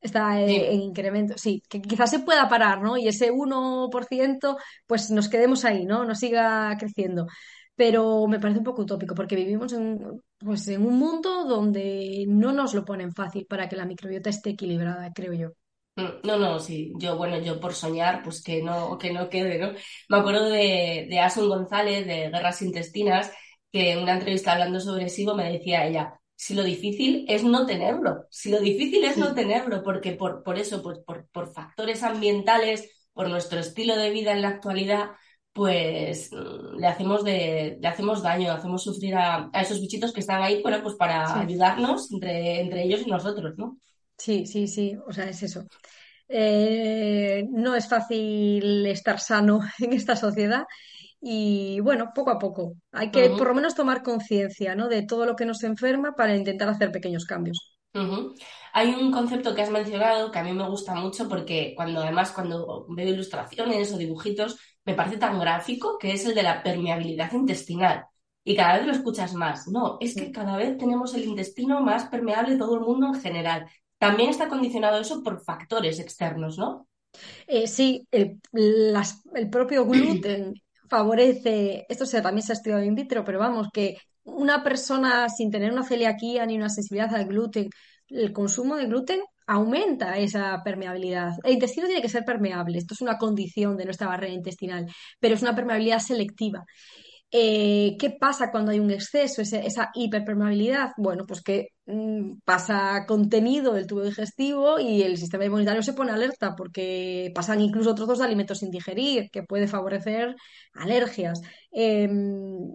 [0.00, 1.34] está en incremento.
[1.36, 2.96] Sí, que quizás se pueda parar, ¿no?
[2.96, 4.56] Y ese 1%,
[4.86, 6.04] pues nos quedemos ahí, ¿no?
[6.04, 7.26] No siga creciendo.
[7.74, 9.98] Pero me parece un poco utópico porque vivimos en,
[10.38, 14.50] pues, en un mundo donde no nos lo ponen fácil para que la microbiota esté
[14.50, 15.50] equilibrada, creo yo.
[15.98, 19.58] Mm, no, no, sí, yo, bueno, yo por soñar, pues que no, que no quede,
[19.58, 19.72] ¿no?
[20.08, 23.32] Me acuerdo de, de Asun González, de Guerras Intestinas,
[23.72, 27.66] que en una entrevista hablando sobre SIBO me decía ella, si lo difícil es no
[27.66, 32.02] tenerlo, si lo difícil es no tenerlo, porque por, por eso, pues por, por factores
[32.04, 35.10] ambientales, por nuestro estilo de vida en la actualidad,
[35.52, 40.42] pues mm, le hacemos, de, le hacemos daño, hacemos sufrir a, esos bichitos que están
[40.42, 43.78] ahí, bueno, pues para ayudarnos entre, entre ellos y nosotros, ¿no?
[44.18, 45.64] Sí, sí, sí, o sea, es eso.
[46.28, 50.64] Eh, no es fácil estar sano en esta sociedad
[51.20, 52.74] y bueno, poco a poco.
[52.92, 54.88] Hay que por lo menos tomar conciencia ¿no?
[54.88, 57.78] de todo lo que nos enferma para intentar hacer pequeños cambios.
[58.72, 62.30] Hay un concepto que has mencionado que a mí me gusta mucho porque cuando además
[62.30, 67.32] cuando veo ilustraciones o dibujitos me parece tan gráfico que es el de la permeabilidad
[67.32, 68.04] intestinal.
[68.44, 69.68] Y cada vez lo escuchas más.
[69.68, 73.20] No, es que cada vez tenemos el intestino más permeable de todo el mundo en
[73.20, 73.66] general.
[73.98, 76.88] También está condicionado eso por factores externos, ¿no?
[77.46, 78.38] Eh, sí, el,
[79.50, 80.54] propio gluten
[80.88, 85.72] favorece, esto también se ha estudiado in vitro, pero vamos, que una persona sin tener
[85.72, 87.70] una celiaquía ni una sensibilidad al gluten,
[88.08, 91.32] el consumo de gluten aumenta esa permeabilidad.
[91.42, 94.86] El intestino tiene que ser permeable, esto es una condición de nuestra barrera intestinal,
[95.18, 96.64] pero es una permeabilidad selectiva.
[97.30, 100.92] Eh, ¿Qué pasa cuando hay un exceso, esa hiperpermeabilidad?
[100.96, 106.12] Bueno, pues que mm, pasa contenido del tubo digestivo y el sistema inmunitario se pone
[106.12, 110.36] alerta porque pasan incluso trozos de alimentos sin digerir, que puede favorecer
[110.72, 111.40] alergias.
[111.70, 112.74] Em,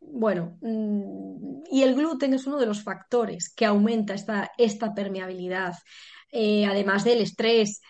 [0.00, 5.74] bueno, mm, y el gluten es uno de los factores que aumenta esta, esta permeabilidad,
[6.32, 7.80] eh, además del estrés.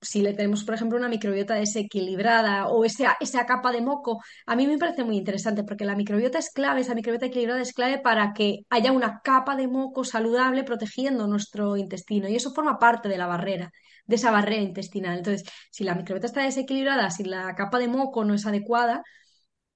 [0.00, 4.54] Si le tenemos, por ejemplo, una microbiota desequilibrada o esa, esa capa de moco, a
[4.54, 7.98] mí me parece muy interesante porque la microbiota es clave, esa microbiota equilibrada es clave
[7.98, 13.08] para que haya una capa de moco saludable protegiendo nuestro intestino y eso forma parte
[13.08, 13.72] de la barrera,
[14.06, 15.18] de esa barrera intestinal.
[15.18, 19.02] Entonces, si la microbiota está desequilibrada, si la capa de moco no es adecuada,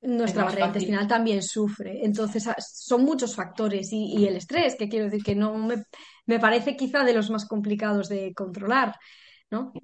[0.02, 2.04] nuestra barrera intestinal también sufre.
[2.04, 5.84] Entonces, son muchos factores y, el estrés, que quiero decir que no me,
[6.26, 8.96] me parece quizá de los más complicados de controlar.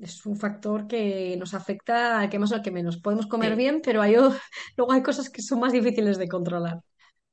[0.00, 2.98] Es un factor que nos afecta al que más o al que menos.
[2.98, 4.14] Podemos comer bien, pero hay,
[4.76, 6.80] luego hay cosas que son más difíciles de controlar.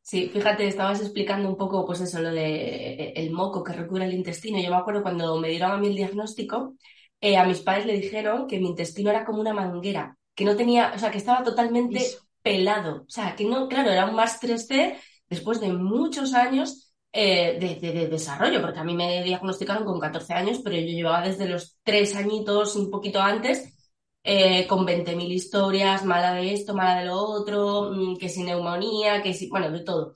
[0.02, 4.14] Sí, fíjate, estabas explicando un poco, pues eso, lo de el moco que recubre el
[4.14, 4.62] intestino.
[4.62, 6.76] Yo me acuerdo cuando me dieron a mí el diagnóstico,
[7.20, 10.56] eh, a mis padres le dijeron que mi intestino era como una manguera, que no
[10.56, 12.02] tenía, o sea, que estaba totalmente
[12.44, 13.02] pelado.
[13.02, 14.96] O sea, que no, claro, era un más 3C
[15.28, 16.85] después de muchos años
[17.18, 21.48] eh, de, desarrollo, porque a mí me diagnosticaron con 14 años, pero yo llevaba desde
[21.48, 23.74] los 3 añitos, un poquito antes,
[24.22, 29.24] eh, con 20.000 historias, mala de esto, mala de lo otro, mm, que si neumonía,
[29.24, 30.14] que si, bueno, de todo.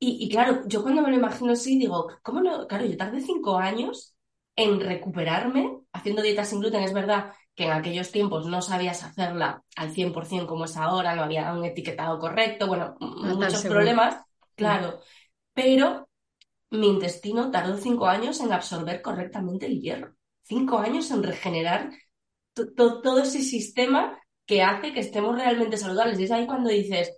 [0.00, 2.66] Y, claro, yo cuando me lo imagino así, digo, ¿cómo no?
[2.66, 4.16] Claro, yo tardé 5 años
[4.56, 6.82] en recuperarme haciendo dieta sin gluten.
[6.82, 11.22] Es verdad que en aquellos tiempos no sabías hacerla al 100% como es ahora, no
[11.22, 14.16] había un etiquetado correcto, bueno, muchos problemas,
[14.56, 15.00] claro,
[15.54, 16.03] pero
[16.74, 21.90] mi intestino tardó cinco años en absorber correctamente el hierro, cinco años en regenerar
[22.76, 26.18] todo ese sistema que hace que estemos realmente saludables.
[26.20, 27.12] Y es ahí cuando dices,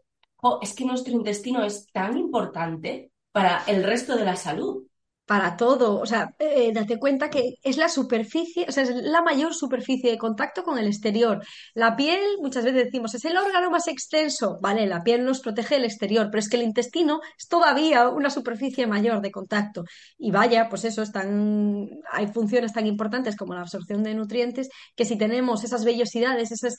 [0.62, 4.86] es que nuestro intestino es tan importante para el resto de la salud
[5.26, 6.00] para todo.
[6.00, 10.10] O sea, eh, date cuenta que es la superficie, o sea, es la mayor superficie
[10.10, 11.44] de contacto con el exterior.
[11.74, 14.58] La piel, muchas veces decimos, es el órgano más extenso.
[14.62, 18.30] Vale, la piel nos protege del exterior, pero es que el intestino es todavía una
[18.30, 19.84] superficie mayor de contacto.
[20.16, 25.04] Y vaya, pues eso, están, hay funciones tan importantes como la absorción de nutrientes que
[25.04, 26.76] si tenemos esas vellosidades, esas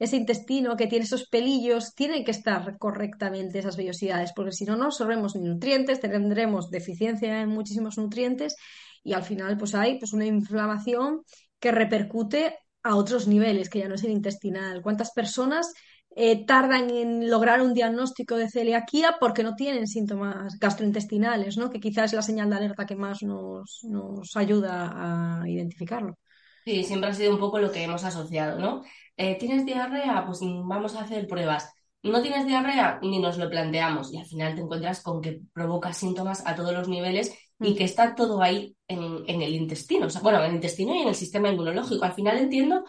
[0.00, 4.74] ese intestino que tiene esos pelillos, tienen que estar correctamente esas vellosidades, porque si no,
[4.74, 8.56] no absorbemos nutrientes, tendremos deficiencia en muchísimos nutrientes
[9.04, 11.20] y al final pues hay pues una inflamación
[11.60, 14.80] que repercute a otros niveles, que ya no es el intestinal.
[14.80, 15.70] ¿Cuántas personas
[16.16, 21.68] eh, tardan en lograr un diagnóstico de celiaquía porque no tienen síntomas gastrointestinales, ¿no?
[21.68, 26.16] que quizás es la señal de alerta que más nos, nos ayuda a identificarlo?
[26.64, 28.82] Sí, siempre ha sido un poco lo que hemos asociado, ¿no?
[29.22, 30.24] Eh, ¿Tienes diarrea?
[30.24, 31.70] Pues vamos a hacer pruebas.
[32.02, 32.98] ¿No tienes diarrea?
[33.02, 34.10] Ni nos lo planteamos.
[34.14, 37.76] Y al final te encuentras con que provoca síntomas a todos los niveles y mm.
[37.76, 40.06] que está todo ahí en, el intestino.
[40.06, 42.02] O sea, bueno, en el intestino y en el sistema inmunológico.
[42.02, 42.84] Al final entiendo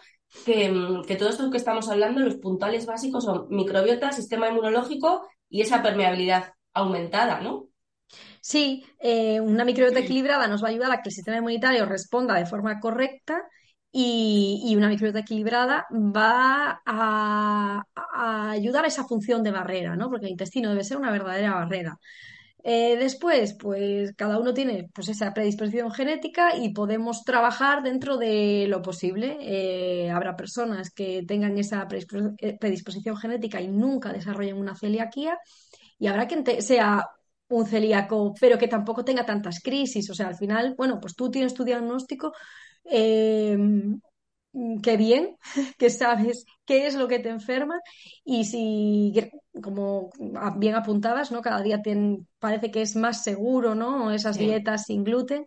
[0.46, 5.28] que, mm, que todo esto que estamos hablando, los puntuales básicos son microbiota, sistema inmunológico
[5.50, 7.66] y esa permeabilidad aumentada, ¿no?
[8.40, 12.36] Sí, eh, una microbiota equilibrada nos va a ayudar a que el sistema inmunitario responda
[12.36, 13.42] de forma correcta
[13.92, 17.84] y, una microbiota equilibrada va a,
[18.50, 20.08] ayudar a esa función de barrera, ¿no?
[20.08, 21.98] Porque el intestino debe ser una verdadera barrera.
[22.64, 28.66] Eh, después, pues cada uno tiene pues, esa predisposición genética y podemos trabajar dentro de
[28.68, 29.36] lo posible.
[29.40, 35.38] Eh, habrá personas que tengan esa eh, predisposición genética y nunca desarrollen una celiaquía
[35.98, 37.06] y habrá quien sea
[37.48, 40.08] un celíaco, pero que tampoco tenga tantas crisis.
[40.10, 42.32] O sea, al final, bueno, pues tú tienes tu diagnóstico,
[42.84, 43.56] eh,
[44.82, 45.36] qué bien
[45.78, 47.80] que sabes qué es lo que te enferma
[48.24, 49.12] y si,
[49.62, 50.10] como
[50.56, 51.40] bien apuntabas, ¿no?
[51.42, 51.80] Cada día
[52.38, 54.10] parece que es más seguro, ¿no?
[54.10, 55.44] Esas dietas sin gluten.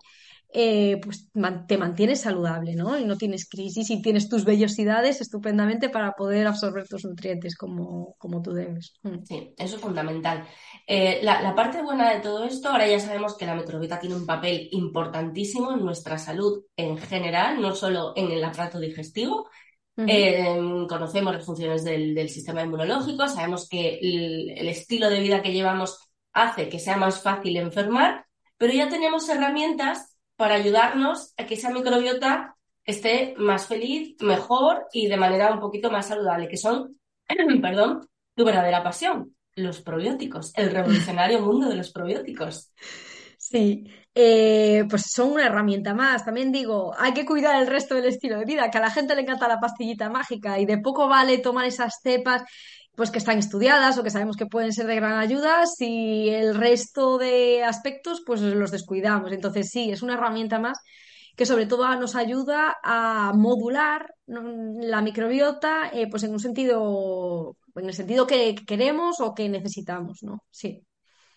[0.57, 1.29] Eh, pues
[1.67, 2.97] te mantienes saludable, ¿no?
[2.97, 8.15] Y no tienes crisis y tienes tus vellosidades estupendamente para poder absorber tus nutrientes como,
[8.17, 8.93] como tú debes.
[9.03, 9.25] Mm.
[9.25, 10.45] Sí, eso es fundamental.
[10.87, 14.25] Eh, la, parte buena de todo esto, ahora ya sabemos que la microbiota tiene un
[14.25, 19.49] papel importantísimo en nuestra salud en general, no solo en el aparato digestivo.
[19.97, 20.57] Eh,
[20.89, 25.97] conocemos las funciones del, sistema inmunológico, sabemos que el estilo de vida que llevamos
[26.33, 28.25] hace que sea más fácil enfermar,
[28.57, 35.07] pero ya tenemos herramientas para ayudarnos a que esa microbiota esté más feliz, mejor y
[35.07, 36.99] de manera un poquito más saludable, que son,
[37.61, 42.71] perdón, tu verdadera pasión, los probióticos, el revolucionario mundo de los probióticos.
[43.37, 46.25] Sí, eh, pues son una herramienta más.
[46.25, 49.15] También digo, hay que cuidar el resto del estilo de vida, que a la gente
[49.15, 52.43] le encanta la pastillita mágica y de poco vale tomar esas cepas
[52.95, 56.55] pues que están estudiadas o que sabemos que pueden ser de gran ayuda si el
[56.55, 59.31] resto de aspectos pues los descuidamos.
[59.31, 60.79] Entonces sí, es una herramienta más
[61.35, 67.87] que sobre todo nos ayuda a modular la microbiota eh, pues en un sentido en
[67.87, 70.43] el sentido que queremos o que necesitamos, ¿no?
[70.49, 70.81] Sí.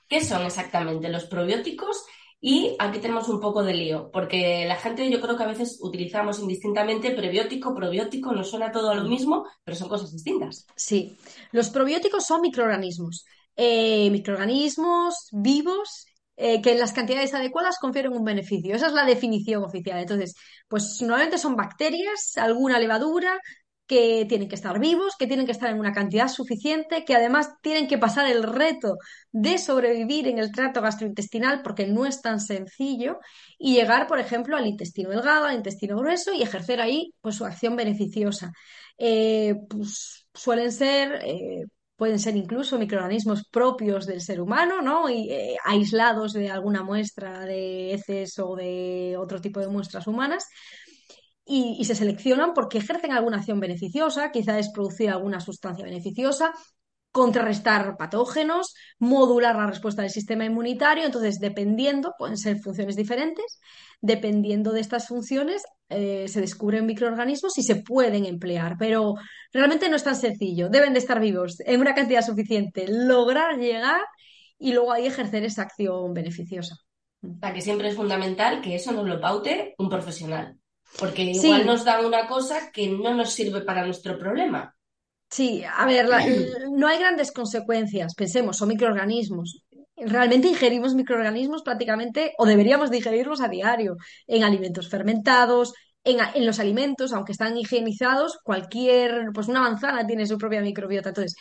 [0.09, 2.05] ¿Qué son exactamente los probióticos
[2.41, 5.79] y aquí tenemos un poco de lío, porque la gente yo creo que a veces
[5.83, 10.67] utilizamos indistintamente prebiótico, probiótico, nos suena todo a lo mismo, pero son cosas distintas.
[10.77, 11.17] Sí,
[11.51, 13.25] los probióticos son microorganismos,
[13.57, 18.77] eh, microorganismos vivos eh, que en las cantidades adecuadas confieren un beneficio.
[18.77, 19.99] Esa es la definición oficial.
[19.99, 20.37] Entonces,
[20.69, 23.41] pues normalmente son bacterias, alguna levadura,
[23.89, 27.55] que tienen que estar vivos, que tienen que estar en una cantidad suficiente, que además
[27.63, 28.99] tienen que pasar el reto
[29.33, 33.19] de sobrevivir en el trato gastrointestinal porque no es tan sencillo
[33.59, 37.47] y llegar, por ejemplo, al intestino delgado, al intestino grueso y ejercer ahí pues, su
[37.47, 38.53] acción beneficiosa.
[38.99, 41.65] Eh, pues, suelen ser, eh,
[41.97, 45.09] pueden ser incluso microorganismos propios del ser humano, ¿no?
[45.09, 50.47] Y, eh, aislados de alguna muestra de heces o de otro tipo de muestras humanas
[51.49, 56.53] y, se seleccionan porque ejercen alguna acción beneficiosa, quizá es producir alguna sustancia beneficiosa,
[57.11, 61.07] contrarrestar patógenos, modular la respuesta del sistema inmunitario.
[61.07, 63.61] Entonces, dependiendo, pueden ser funciones diferentes,
[64.03, 68.77] dependiendo de estas funciones, eh, se descubren microorganismos y se pueden emplear.
[68.79, 69.15] Pero
[69.51, 70.69] realmente no es tan sencillo.
[70.69, 74.03] Deben de estar vivos en una cantidad suficiente, lograr llegar
[74.59, 76.77] y luego ahí ejercer esa acción beneficiosa.
[77.23, 80.58] O sea, que siempre es fundamental que eso nos lo paute un profesional.
[80.99, 84.75] Porque igual nos da una cosa que no nos sirve para nuestro problema.
[85.31, 86.09] Sí, a ver,
[86.71, 88.15] no hay grandes consecuencias.
[88.15, 89.63] Pensemos, son microorganismos.
[89.97, 95.75] Realmente ingerimos microorganismos prácticamente, o deberíamos de ingerirlos a diario, en alimentos fermentados,
[96.05, 101.11] en, en, los alimentos, aunque están higienizados, cualquier, pues una manzana tiene su propia microbiota.
[101.11, 101.35] Entonces,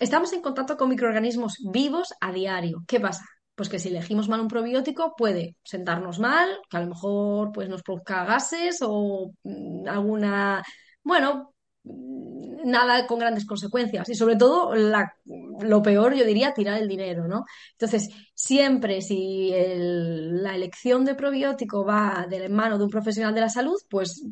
[0.00, 2.82] estamos en contacto con microorganismos vivos a diario.
[2.88, 3.24] ¿Qué pasa?
[3.54, 7.68] Pues que si elegimos mal un probiótico puede sentarnos mal, que a lo mejor pues
[7.68, 10.62] nos produzca gases o mm, alguna,
[11.02, 16.88] bueno, mm, nada con grandes consecuencias y sobre todo lo peor yo diría tirar el
[16.88, 17.44] dinero, ¿no?
[17.72, 23.40] Entonces, siempre si la elección de probiótico va de la mano de un profesional de
[23.40, 24.22] la salud, pues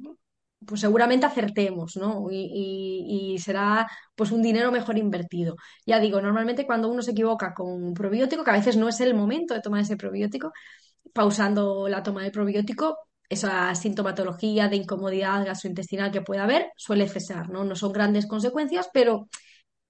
[0.66, 2.26] pues seguramente acertemos, ¿no?
[2.30, 5.56] Y, será pues un dinero mejor invertido.
[5.86, 9.00] Ya digo, normalmente cuando uno se equivoca con un probiótico, que a veces no es
[9.00, 10.52] el momento de tomar ese probiótico,
[11.14, 12.98] pausando la toma del probiótico,
[13.28, 17.64] esa sintomatología de incomodidad gastrointestinal que pueda haber suele cesar, ¿no?
[17.64, 19.28] No son grandes consecuencias, pero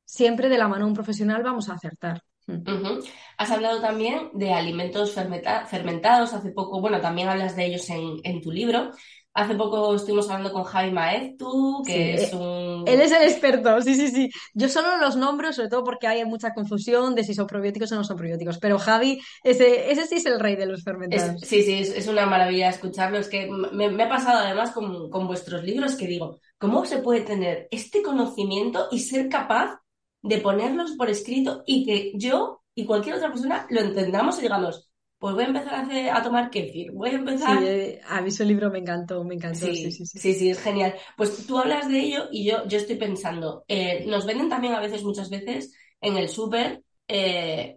[0.04, 2.22] siempre de la mano de un profesional vamos a acertar.
[2.46, 3.00] Mm.
[3.38, 8.40] Has hablado también de alimentos fermentados hace poco, bueno, también hablas de ellos en, en
[8.40, 8.90] tu libro.
[9.32, 12.84] Hace poco estuvimos hablando con Javi Maeztu, que es un...
[12.86, 14.28] Él es el experto, sí, sí, sí.
[14.54, 17.94] Yo solo los nombro, sobre todo porque hay mucha confusión de si son probióticos o
[17.94, 18.58] no son probióticos.
[18.58, 21.40] Pero Javi, ese, ese sí es el rey de los fermentados.
[21.42, 23.18] sí, sí, es, una maravilla escucharlo.
[23.18, 27.20] Es que me, ha pasado además con, con vuestros libros que digo, ¿cómo se puede
[27.20, 29.80] tener este conocimiento y ser capaz
[30.22, 34.89] de ponerlos por escrito y que yo y cualquier otra persona lo entendamos y digamos,
[35.20, 37.58] pues voy a empezar a, hacer, a tomar kéfir, voy a empezar...
[37.58, 39.66] Sí, eh, a mí su libro me encantó, me encantó.
[39.66, 40.94] Sí sí sí, sí, es genial.
[41.14, 44.80] Pues tú hablas de ello y yo, yo estoy pensando, eh, nos venden también a
[44.80, 47.74] veces, muchas veces, en el súper, eh,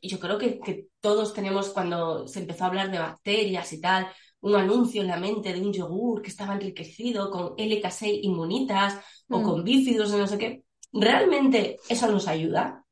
[0.00, 4.08] yo creo que, que, todos tenemos, cuando se empezó a hablar de bacterias y tal,
[4.40, 8.98] un anuncio en la mente de un yogur que estaba enriquecido con LK6 inmunitas
[9.28, 9.42] o mm.
[9.42, 10.62] con bífidos o no sé qué.
[10.90, 12.82] ¿Realmente eso nos ayuda?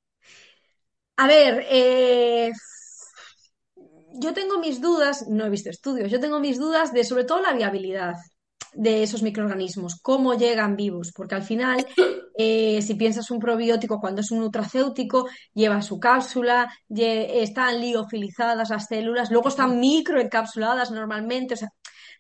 [1.17, 2.51] A ver, eh
[4.15, 7.41] yo tengo mis dudas, no he visto estudios, yo tengo mis dudas de sobre todo
[7.41, 8.15] la viabilidad
[8.73, 11.87] de esos microorganismos, cómo llegan vivos, porque al final,
[12.39, 18.87] eh, si piensas un probiótico cuando es un nutracéutico, lleva su cápsula, están liofilizadas las
[18.87, 21.69] células, luego están microencapsuladas normalmente, o sea,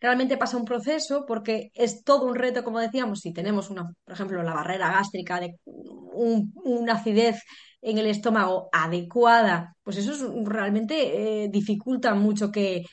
[0.00, 4.14] realmente pasa un proceso porque es todo un reto, como decíamos, si tenemos una, por
[4.14, 7.42] ejemplo, la barrera gástrica de una acidez
[7.82, 12.84] en el estómago adecuada, pues eso realmente eh, dificulta mucho que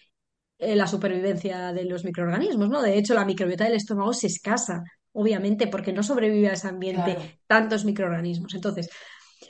[0.60, 2.82] eh, la supervivencia de los microorganismos, ¿no?
[2.82, 7.40] De hecho, la microbiota del estómago se escasa, obviamente, porque no sobrevive a ese ambiente
[7.46, 8.54] tantos microorganismos.
[8.56, 8.90] Entonces,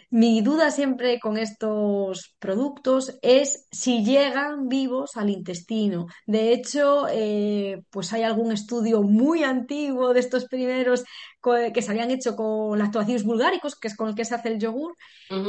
[0.10, 6.08] mi duda siempre con estos productos es si llegan vivos al intestino.
[6.26, 11.04] De hecho, eh, pues hay algún estudio muy antiguo de estos primeros
[11.74, 14.60] que se habían hecho con lactobacillus vulgaricus, que es con el que se hace el
[14.60, 14.96] yogur,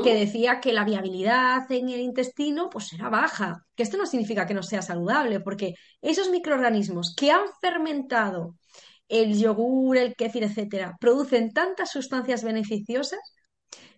[0.04, 3.64] que decía que la viabilidad en el intestino pues era baja.
[3.74, 8.54] Que esto no significa que no sea saludable, porque esos microorganismos que han fermentado
[9.08, 13.20] el yogur, el kéfir, etcétera, producen tantas sustancias beneficiosas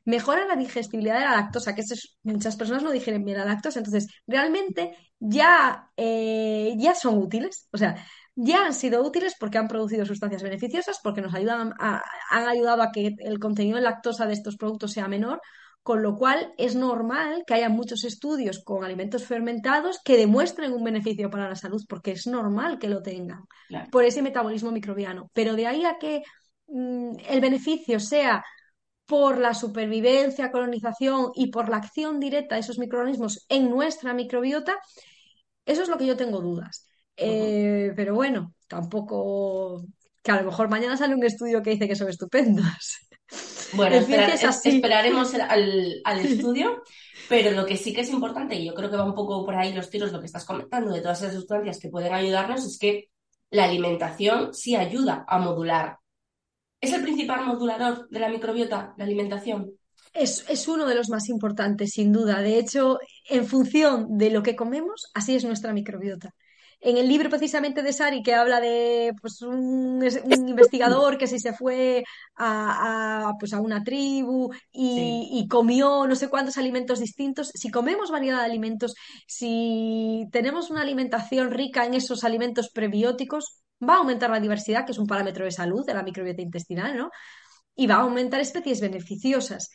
[0.05, 1.82] mejora la digestibilidad de la lactosa, que
[2.22, 7.78] muchas personas no digieren bien la lactosa, entonces realmente ya, eh, ya son útiles, o
[7.78, 7.96] sea,
[8.34, 12.90] ya han sido útiles porque han producido sustancias beneficiosas, porque nos ayudan han ayudado a
[12.92, 15.40] que el contenido de lactosa de estos productos sea menor,
[15.82, 20.84] con lo cual es normal que haya muchos estudios con alimentos fermentados que demuestren un
[20.84, 23.44] beneficio para la salud, porque es normal que lo tengan
[23.90, 25.30] por ese metabolismo microbiano.
[25.32, 26.22] Pero de ahí a que
[26.66, 28.44] mm, el beneficio sea
[29.11, 34.78] por la supervivencia, colonización y por la acción directa de esos microorganismos en nuestra microbiota,
[35.66, 36.86] eso es lo que yo tengo dudas.
[37.16, 39.82] Eh, pero bueno, tampoco
[40.22, 42.64] que a lo mejor mañana sale un estudio que dice que son estupendos.
[43.72, 46.82] Bueno, esperaremos al, al estudio,
[47.28, 49.56] pero lo que sí que es importante, y yo creo que va un poco por
[49.56, 52.78] ahí los tiros, lo que estás comentando de todas esas sustancias que pueden ayudarnos, es
[52.78, 53.08] que
[53.50, 55.99] la alimentación sí ayuda a modular
[56.80, 59.72] ¿Es el principal modulador de la microbiota, la alimentación?
[60.12, 62.40] Es, uno de los más importantes, sin duda.
[62.40, 66.34] De hecho, en función de lo que comemos, así es nuestra microbiota.
[66.80, 70.02] En el libro precisamente de Sari que habla de pues, un,
[70.48, 72.04] investigador que si se fue
[72.36, 78.38] a, pues, a una tribu y, comió no sé cuántos alimentos distintos, si comemos variedad
[78.38, 78.94] de alimentos,
[79.26, 84.92] si tenemos una alimentación rica en esos alimentos prebióticos, va a aumentar la diversidad, que
[84.92, 87.10] es un parámetro de salud de la microbiota intestinal, ¿no?
[87.74, 89.70] Y va a aumentar especies beneficiosas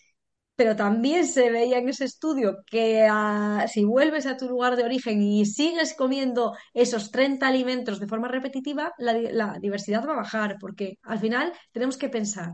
[0.56, 4.84] pero también se veía en ese estudio que ah, si vuelves a tu lugar de
[4.84, 10.58] origen y sigues comiendo esos 30 alimentos de forma repetitiva, la, diversidad va a bajar,
[10.60, 12.54] porque al final tenemos que pensar,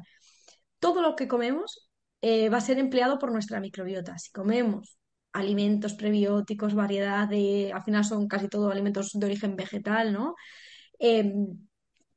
[0.79, 1.89] todo lo que comemos
[2.21, 4.17] eh, va a ser empleado por nuestra microbiota.
[4.17, 4.97] Si comemos
[5.33, 10.35] alimentos prebióticos, variedad de, al final son casi todos alimentos de origen vegetal, ¿no?
[10.99, 11.47] Em,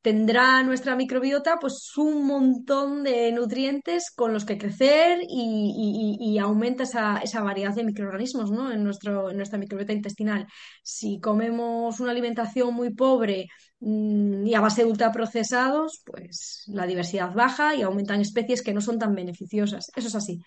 [0.04, 7.42] tendrá nuestra microbiota pues un montón de nutrientes con los que crecer y, aumenta esa,
[7.42, 8.70] variedad de microorganismos ¿no?
[8.70, 10.46] en, nuestro, en nuestra microbiota intestinal.
[10.82, 13.46] Si comemos una alimentación muy pobre
[13.80, 18.82] mm, y a base de ultraprocesados, pues la diversidad baja y aumentan especies que no
[18.82, 19.90] son tan beneficiosas.
[19.96, 20.38] Eso es así.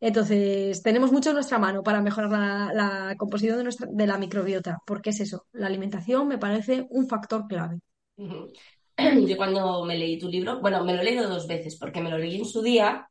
[0.00, 2.30] Entonces, tenemos mucho en nuestra mano para mejorar
[2.74, 7.08] la, composición de, nuestra, de la microbiota, porque es eso, la alimentación me parece un
[7.08, 7.80] factor clave.
[9.28, 12.10] Yo cuando me leí tu libro, bueno, me lo he leído dos veces porque me
[12.10, 13.08] lo leí en su día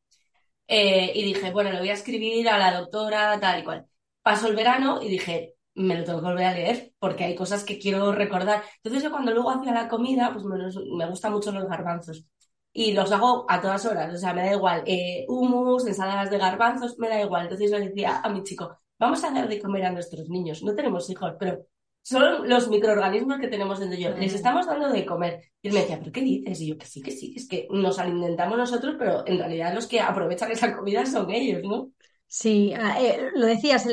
[0.68, 3.86] eh, y dije, bueno, lo voy a escribir a la doctora tal y cual.
[4.22, 7.64] Pasó el verano y dije, me lo tengo que volver a leer porque hay cosas
[7.64, 8.64] que quiero recordar.
[8.78, 12.26] Entonces yo cuando luego hacía la comida, pues me, gustan mucho los garbanzos
[12.74, 16.38] y los hago a todas horas, o sea, me da igual, eh, humus, ensaladas de
[16.38, 17.43] garbanzos, me da igual.
[17.43, 20.76] Entonces yo decía a mi chico, vamos a dar de comer a nuestros niños, no
[20.76, 21.66] tenemos hijos, pero
[22.06, 24.20] son los microorganismos que tenemos dentro de ellos.
[24.20, 25.41] Les estamos dando de comer.
[25.60, 26.62] Y él me decía, ¿pero qué dices?
[26.62, 29.88] Y yo, que sí, que sí, es que nos alimentamos nosotros, pero en realidad los
[29.88, 31.89] que aprovechan esa comida son ellos, ¿no?
[32.28, 33.88] Sí, ah, eh, lo decías,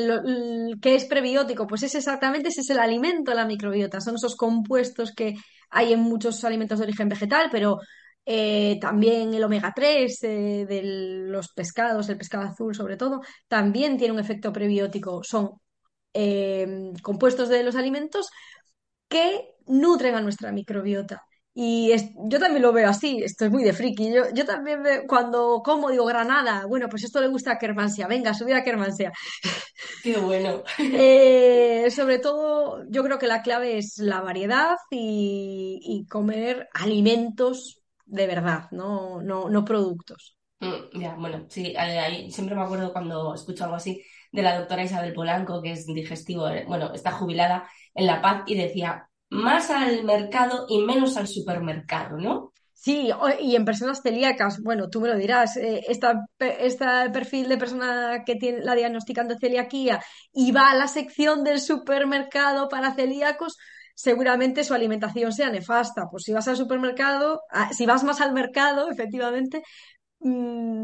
[0.79, 1.65] ¿qué es prebiótico?
[1.65, 3.99] Pues es exactamente, ese es el alimento, la microbiota.
[3.99, 5.33] Son esos compuestos que
[5.71, 7.79] hay en muchos alimentos de origen vegetal, pero
[8.27, 13.97] eh, también el omega 3 eh, de los pescados, el pescado azul sobre todo, también
[13.97, 15.23] tiene un efecto prebiótico.
[15.23, 15.49] Son
[16.13, 18.29] Em, compuestos de los alimentos
[19.07, 21.23] que nutren a nuestra microbiota.
[21.55, 21.91] Y
[22.29, 24.11] yo también lo veo así, esto es muy de friki.
[24.13, 28.33] Yo, yo también cuando como digo granada, bueno, pues esto le gusta a Kermansia, venga,
[28.33, 29.11] subir a Kermansia.
[30.03, 30.63] Qué bueno.
[30.79, 38.27] Eh, sobre todo, yo creo que la clave es la variedad y, comer alimentos de
[38.27, 40.37] verdad, no, no, no productos.
[40.59, 44.01] Mm, ya, bueno, sí, ahí siempre me acuerdo cuando escucho algo así
[44.33, 48.43] de la doctora Isabel Polanco, que es digestivo, eh, bueno, está jubilada en La Paz
[48.47, 52.51] y decía, más al mercado y menos al supermercado, ¿no?
[52.73, 56.07] Sí, y en personas celíacas, bueno, tú me lo dirás, eh, este
[57.13, 60.03] perfil de persona que tiene la diagnostican de celiaquía
[60.33, 63.55] y va a la sección del supermercado para celíacos,
[63.95, 66.09] seguramente su alimentación sea nefasta.
[66.11, 69.63] Pues si vas al supermercado, ah, si vas más al mercado, efectivamente,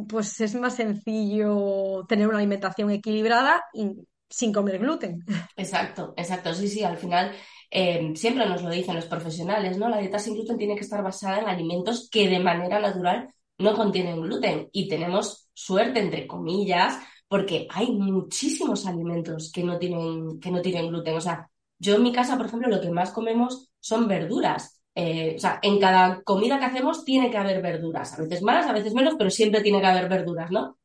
[0.08, 5.24] pues es más sencillo tener una alimentación equilibrada y sin comer gluten.
[5.58, 6.54] Exacto, exacto.
[6.54, 7.32] Sí, sí, al final
[7.72, 9.90] eh, siempre nos lo dicen los profesionales, ¿no?
[9.90, 13.76] La dieta sin gluten tiene que estar basada en alimentos que de manera natural no
[13.76, 14.70] contienen gluten.
[14.72, 20.88] Y tenemos suerte, entre comillas, porque hay muchísimos alimentos que no tienen, que no tienen
[20.88, 21.16] gluten.
[21.16, 24.79] O sea, yo en mi casa, por ejemplo, lo que más comemos son verduras.
[25.02, 28.68] Eh, o sea, en cada comida que hacemos tiene que haber verduras, a veces más,
[28.68, 30.78] a veces menos, pero siempre tiene que haber verduras, ¿no?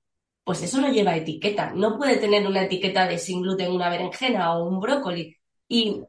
[0.45, 4.57] Pues eso no lleva etiqueta, no puede tener una etiqueta de sin gluten una berenjena
[4.57, 5.37] o un brócoli.
[5.69, 6.03] Y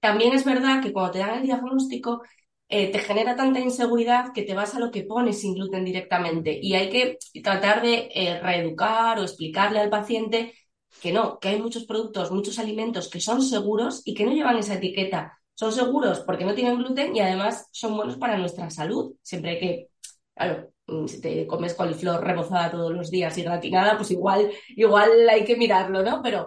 [0.00, 2.22] también es verdad que cuando te dan el diagnóstico,
[2.68, 6.58] eh, te genera tanta inseguridad que te vas a lo que pones sin gluten directamente.
[6.62, 10.54] Y hay que tratar de eh, reeducar o explicarle al paciente
[11.02, 14.58] que no, que hay muchos productos, muchos alimentos que son seguros y que no llevan
[14.58, 19.16] esa etiqueta son seguros porque no tienen gluten y además son buenos para nuestra salud.
[19.22, 19.88] Siempre que,
[20.32, 25.28] claro, mm, si te comes coliflor rebozada todos los días y gratinada, pues igual, igual
[25.28, 26.22] hay que mirarlo, ¿no?
[26.22, 26.46] Pero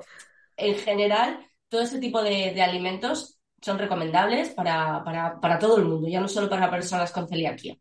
[0.56, 6.22] en general, todo ese tipo de, alimentos son recomendables para, para, todo el mundo, ya
[6.22, 7.76] no solo para personas con celiaquía.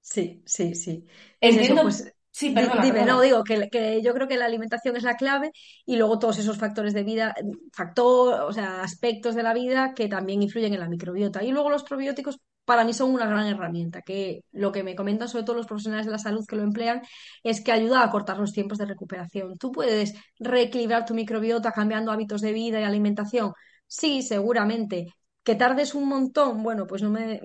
[0.00, 1.04] Sí, sí, sí.
[1.40, 5.16] Entiendo, pues, Sí, perdona, Dime, no, digo que, yo creo que la alimentación es la
[5.16, 5.52] clave
[5.84, 7.34] y luego todos esos factores de vida,
[7.70, 11.44] factor, o sea, aspectos de la vida que también influyen en la microbiota.
[11.44, 15.28] Y luego los probióticos para mí son una gran herramienta, que lo que me comentan
[15.28, 17.02] sobre todo los profesionales de la salud que lo emplean
[17.42, 19.58] es que ayuda a cortar los tiempos de recuperación.
[19.58, 23.52] Tú puedes reequilibrar tu microbiota cambiando hábitos de vida y alimentación.
[23.86, 25.08] Sí, seguramente.
[25.42, 27.38] Que tardes un montón, bueno, pues no me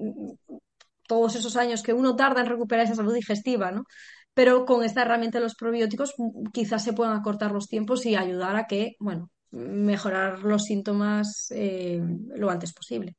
[1.08, 3.84] todos esos años que uno tarda en recuperar esa salud digestiva, ¿no?
[4.36, 8.16] Pero con esta herramienta de los probióticos mm, quizás se puedan acortar los tiempos y
[8.16, 12.02] ayudar a que, bueno, mejorar los síntomas eh,
[12.36, 13.16] lo antes posible.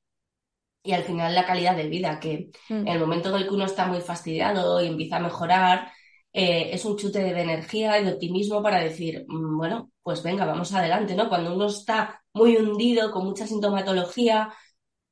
[0.82, 2.86] y al final la calidad de vida, que Mm.
[2.86, 5.90] en el momento en el que uno está muy fastidiado y empieza a mejorar,
[6.32, 10.44] eh, es un chute de energía y de optimismo para decir, mm, bueno, pues venga,
[10.46, 11.28] vamos adelante, ¿no?
[11.28, 14.52] Cuando uno está muy hundido, con mucha sintomatología,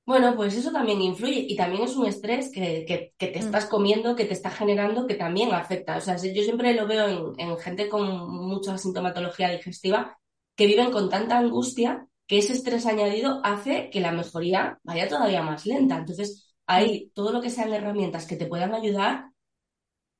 [0.06, 3.42] bueno, pues eso también influye y también es un estrés que, que- que te Mm.
[3.42, 5.96] estás comiendo, que te está generando, que también afecta.
[5.96, 10.18] O sea, yo siempre lo veo en, en gente con mucha sintomatología digestiva
[10.56, 15.42] que viven con tanta angustia que ese estrés añadido hace que la mejoría vaya todavía
[15.42, 15.96] más lenta.
[15.98, 19.26] Entonces, ahí todo lo que sean herramientas que te puedan ayudar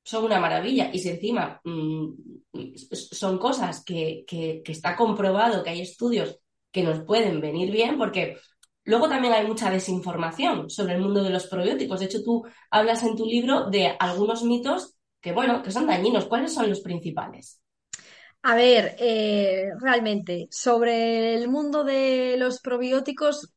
[0.03, 0.89] son una maravilla.
[0.93, 2.09] Y si encima mm,
[2.91, 6.39] son cosas que, que, que está comprobado, que hay estudios
[6.71, 8.37] que nos pueden venir bien, porque
[8.85, 11.99] luego también hay mucha desinformación sobre el mundo de los probióticos.
[11.99, 16.25] De hecho, tú hablas en tu libro de algunos mitos que, bueno, que son dañinos.
[16.25, 17.61] ¿Cuáles son los principales?
[18.43, 23.51] A ver, eh, realmente, sobre el mundo de los probióticos,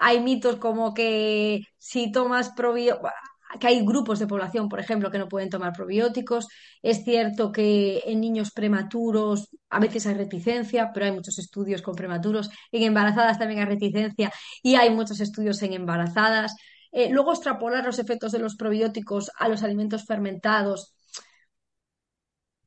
[0.00, 3.12] hay mitos como que si tomas probióticos,
[3.60, 6.48] que hay grupos de población, por ejemplo, que no pueden tomar probióticos.
[6.82, 11.94] Es cierto que en niños prematuros a veces hay reticencia, pero hay muchos estudios con
[11.94, 12.50] prematuros.
[12.72, 14.32] En embarazadas también hay reticencia
[14.62, 16.54] y hay muchos estudios en embarazadas.
[16.92, 20.94] Eh, luego, extrapolar los efectos de los probióticos a los alimentos fermentados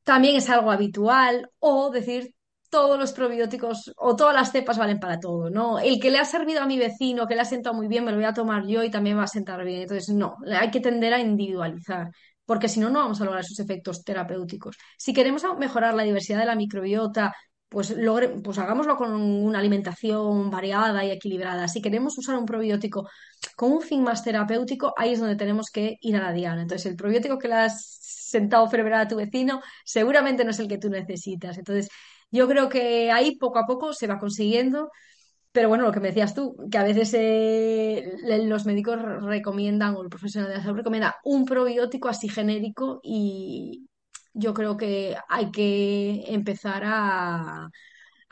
[0.03, 2.34] también es algo habitual, o decir
[2.72, 5.78] todos los probióticos o todas las cepas valen para todo, ¿no?
[5.78, 8.11] El que le ha servido a mi vecino, que le ha sentado muy bien, me
[8.11, 9.82] lo voy a tomar yo y también va a sentar bien.
[9.82, 12.09] Entonces, no, hay que tender a individualizar,
[12.45, 14.78] porque si no, no vamos a lograr esos efectos terapéuticos.
[14.97, 17.36] Si queremos mejorar la diversidad de la microbiota,
[17.67, 17.95] pues,
[18.43, 21.67] pues hagámoslo con una alimentación variada y equilibrada.
[21.67, 23.07] Si queremos usar un probiótico
[23.55, 26.61] con un fin más terapéutico, ahí es donde tenemos que ir a la diana.
[26.61, 27.97] Entonces, el probiótico que le has
[28.32, 31.57] sentado fenomenal a tu vecino seguramente no es el que tú necesitas.
[31.57, 31.89] Entonces,
[32.32, 34.89] yo creo que ahí poco a poco se va consiguiendo.
[35.51, 38.13] Pero bueno, lo que me decías tú, que a veces eh,
[38.45, 43.86] los médicos recomiendan, o el profesional de la salud recomienda un probiótico así genérico y
[44.34, 47.69] yo creo que hay que empezar a,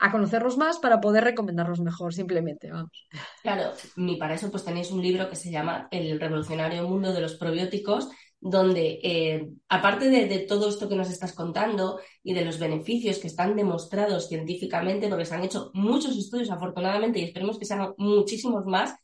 [0.00, 3.06] a conocerlos más para poder recomendarlos mejor, simplemente, vamos.
[3.42, 7.20] Claro, y para eso pues tenéis un libro que se llama El revolucionario mundo de
[7.20, 8.08] los probióticos,
[8.40, 13.26] donde eh, aparte de, todo esto que nos estás contando y de los beneficios que
[13.26, 18.64] están demostrados científicamente, porque se han hecho muchos estudios afortunadamente y esperemos que sean muchísimos
[18.64, 18.94] más,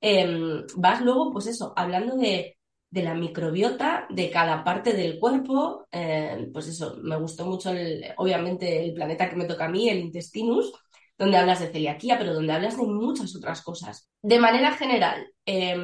[0.00, 2.56] eh, vas luego pues eso, hablando de,
[2.90, 8.04] de, la microbiota de cada parte del cuerpo, eh, pues eso, me gustó mucho el,
[8.16, 10.72] obviamente el planeta que me toca a mí, el intestinus,
[11.18, 14.08] donde hablas de celiaquía, pero donde hablas de muchas otras cosas.
[14.22, 15.76] De manera general, eh,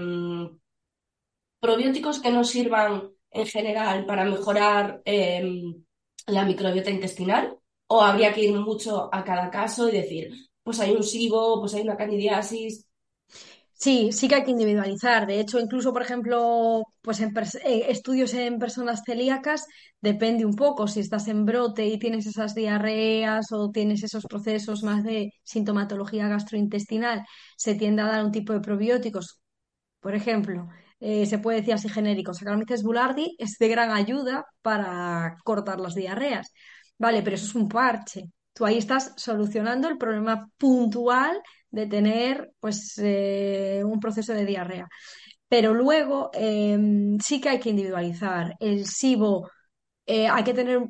[1.62, 5.48] probióticos que nos sirvan en general para mejorar eh,
[6.26, 7.56] la microbiota intestinal
[7.86, 10.32] o habría que ir mucho a cada caso y decir,
[10.64, 12.88] pues hay un SIBO, pues hay una candidiasis.
[13.74, 15.26] Sí, sí que hay que individualizar.
[15.26, 17.32] De hecho, incluso, por ejemplo, pues en
[17.64, 19.66] eh, estudios en personas celíacas
[20.00, 24.82] depende un poco si estás en brote y tienes esas diarreas o tienes esos procesos
[24.82, 27.24] más de sintomatología gastrointestinal,
[27.56, 29.40] se tiende a dar un tipo de probióticos.
[30.00, 30.68] Por ejemplo,
[31.04, 35.94] eh, se puede decir así genérico, Saccharomyces boulardii es de gran ayuda para cortar las
[35.96, 36.52] diarreas.
[36.96, 38.30] Vale, pero eso es un parche.
[38.52, 41.40] Tú ahí estás solucionando el problema puntual
[41.70, 44.88] de tener pues eh, un proceso de diarrea.
[45.48, 46.78] Pero luego eh,
[47.24, 48.54] sí que hay que individualizar.
[48.60, 49.50] El SIBO
[50.06, 50.82] hay que tener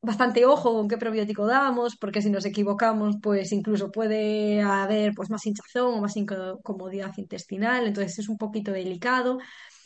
[0.00, 5.30] bastante ojo con qué probiótico damos, porque si nos equivocamos, pues incluso puede haber pues,
[5.30, 9.38] más hinchazón o más incomodidad intestinal, entonces es un poquito delicado.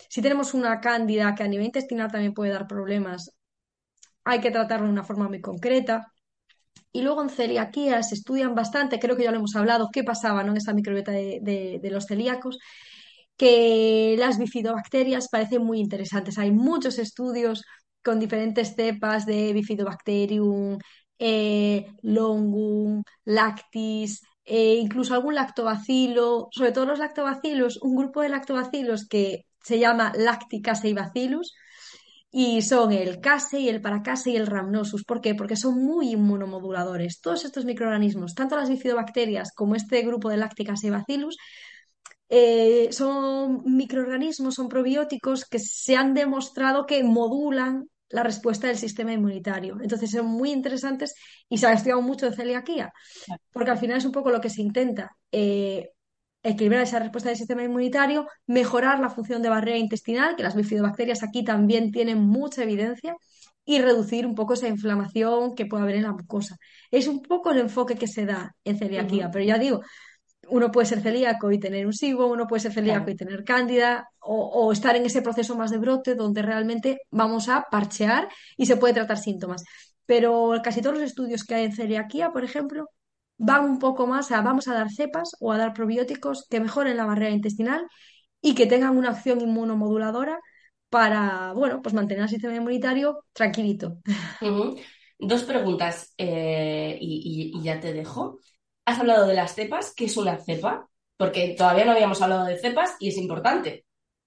[0.09, 3.31] Si tenemos una cándida que a nivel intestinal también puede dar problemas,
[4.25, 6.13] hay que tratarlo de una forma muy concreta.
[6.93, 10.45] Y luego en celiaquía se estudian bastante, creo que ya lo hemos hablado, qué pasaba
[10.45, 10.53] ¿no?
[10.53, 12.59] en esa microbiota de, los celíacos,
[13.37, 16.39] que las bifidobacterias parecen muy interesantes.
[16.39, 17.65] Hay muchos estudios
[18.03, 20.79] con diferentes cepas de Bifidobacterium,
[21.19, 29.07] eh, Longum, Lactis, eh, incluso algún lactobacilo, sobre todo los lactobacilos, un grupo de lactobacilos
[29.09, 31.55] que se llama Lacticaseibacillus
[32.31, 35.05] y son el Casei, el Paracasei y el Rhamnosus.
[35.05, 35.35] ¿Por qué?
[35.35, 37.21] Porque son muy inmunomoduladores.
[37.21, 41.37] Todos estos microorganismos, tanto las bifidobacterias como este grupo de Lacticaseibacillus,
[42.29, 49.13] eh, son microorganismos, son probióticos que se han demostrado que modulan la respuesta del sistema
[49.13, 49.79] inmunitario.
[49.83, 51.15] Entonces son muy interesantes
[51.49, 52.93] y se ha estudiado mucho de celiaquía,
[53.53, 55.17] porque al final es un poco lo que se intenta.
[55.33, 55.91] Eh,
[56.45, 61.23] equilibrar esa respuesta del sistema inmunitario, mejorar la función de barrera intestinal, que las bifidobacterias
[61.23, 63.15] aquí también tienen mucha evidencia,
[63.65, 66.57] y reducir un poco esa inflamación que puede haber en la mucosa.
[66.91, 69.33] Es un poco el enfoque que se da en celiaquía, uh -huh.
[69.33, 69.83] pero ya digo,
[70.53, 73.13] uno puede ser celíaco y tener un SIBO, uno puede ser celíaco Claro.
[73.13, 74.37] y tener cándida, o,
[74.69, 78.77] o estar en ese proceso más de brote donde realmente vamos a parchear y se
[78.77, 79.65] puede tratar síntomas.
[80.07, 82.89] Pero casi todos los estudios que hay en celiaquía, por ejemplo,
[83.39, 86.97] van un poco más a vamos a dar cepas o a dar probióticos que mejoren
[86.97, 87.87] la barrera intestinal
[88.41, 90.39] y que tengan una acción inmunomoduladora
[90.91, 93.99] para, bueno, pues mantener el sistema inmunitario tranquilito.
[95.19, 98.41] Dos preguntas eh, y, y- y ya te dejo.
[98.85, 99.93] Has hablado de las cepas.
[99.95, 100.89] ¿Qué es una cepa?
[101.17, 103.85] Porque todavía no habíamos hablado de cepas y es importante.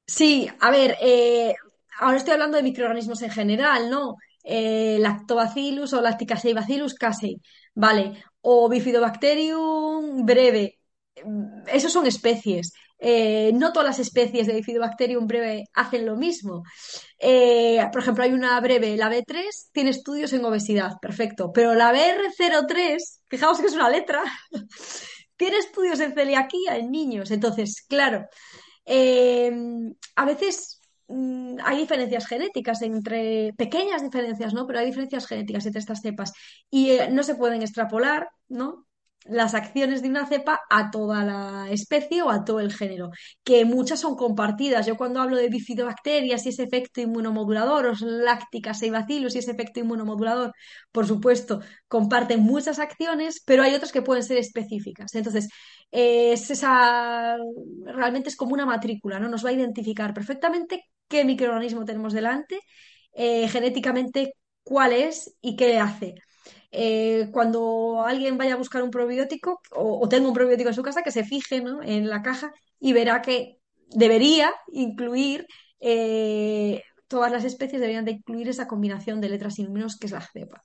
[0.07, 1.53] Sí, a ver, eh,
[1.99, 4.15] ahora estoy hablando de microorganismos en general, ¿no?
[4.43, 7.41] Eh, Lactobacillus o Lacticacibacillus casei,
[7.73, 8.23] ¿vale?
[8.41, 10.79] O Bifidobacterium breve.
[11.25, 12.73] Mm, Esos son especies.
[12.97, 16.63] Eh, no todas las especies de Bifidobacterium breve hacen lo mismo.
[17.19, 21.51] Eh, por ejemplo, hay una breve, la B3, tiene estudios en obesidad, perfecto.
[21.51, 24.23] Pero la BR03, fijaos que es una letra,
[25.37, 27.31] tiene estudios en celiaquía en niños.
[27.31, 28.25] Entonces, claro.
[28.85, 29.51] Eh,
[30.15, 34.65] a veces mm, hay diferencias genéticas entre, pequeñas diferencias, ¿no?
[34.67, 36.33] Pero hay diferencias genéticas entre estas cepas
[36.69, 38.84] y no se pueden extrapolar, ¿no?
[39.27, 43.09] Las acciones de una cepa a toda la especie o a todo el género,
[43.43, 44.85] que muchas son compartidas.
[44.85, 49.79] Yo cuando hablo de bifidobacterias y ese efecto inmunomodulador, o lácticas y y ese efecto
[49.79, 50.53] inmunomodulador,
[50.91, 55.15] por supuesto, comparten muchas acciones, pero hay otras que pueden ser específicas.
[55.15, 55.49] Entonces,
[55.91, 57.37] es esa,
[57.85, 59.29] realmente es como una matrícula, ¿no?
[59.29, 62.59] Nos va a identificar perfectamente qué microorganismo tenemos delante,
[63.13, 66.15] eh, genéticamente cuál es y qué hace.
[66.77, 70.83] Eh, cuando alguien vaya a buscar un probiótico o, o tenga un probiótico en su
[70.83, 71.81] casa, que se fije, ¿no?
[71.81, 73.59] en la caja y verá que
[73.89, 75.47] debería incluir,
[75.79, 80.11] eh, todas las especies deberían de incluir esa combinación de letras y números que es
[80.11, 80.63] la cepa.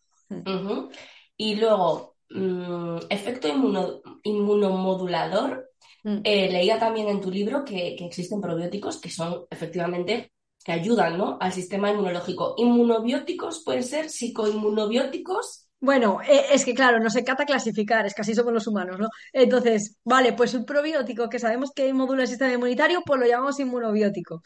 [1.37, 5.71] Y luego, mm, efecto inmuno- inmunomodulador.
[6.03, 6.21] Mm.
[6.25, 10.33] Eh, leía también en tu libro que, que existen probióticos que son efectivamente
[10.65, 11.39] que ayudan, ¿no?
[11.41, 12.55] al sistema inmunológico.
[12.59, 15.70] Inmunobióticos pueden ser psicoinmunobióticos.
[15.83, 19.09] Bueno, eh, es que claro, nos encanta clasificar, es que así somos los humanos, ¿no?
[19.33, 23.59] Entonces, vale, pues un probiótico que sabemos que modula el sistema inmunitario, pues lo llamamos
[23.61, 24.43] inmunobiótico.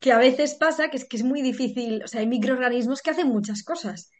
[0.00, 3.10] Que a veces pasa que es que es muy difícil, o sea, hay microorganismos que
[3.10, 4.10] hacen muchas cosas.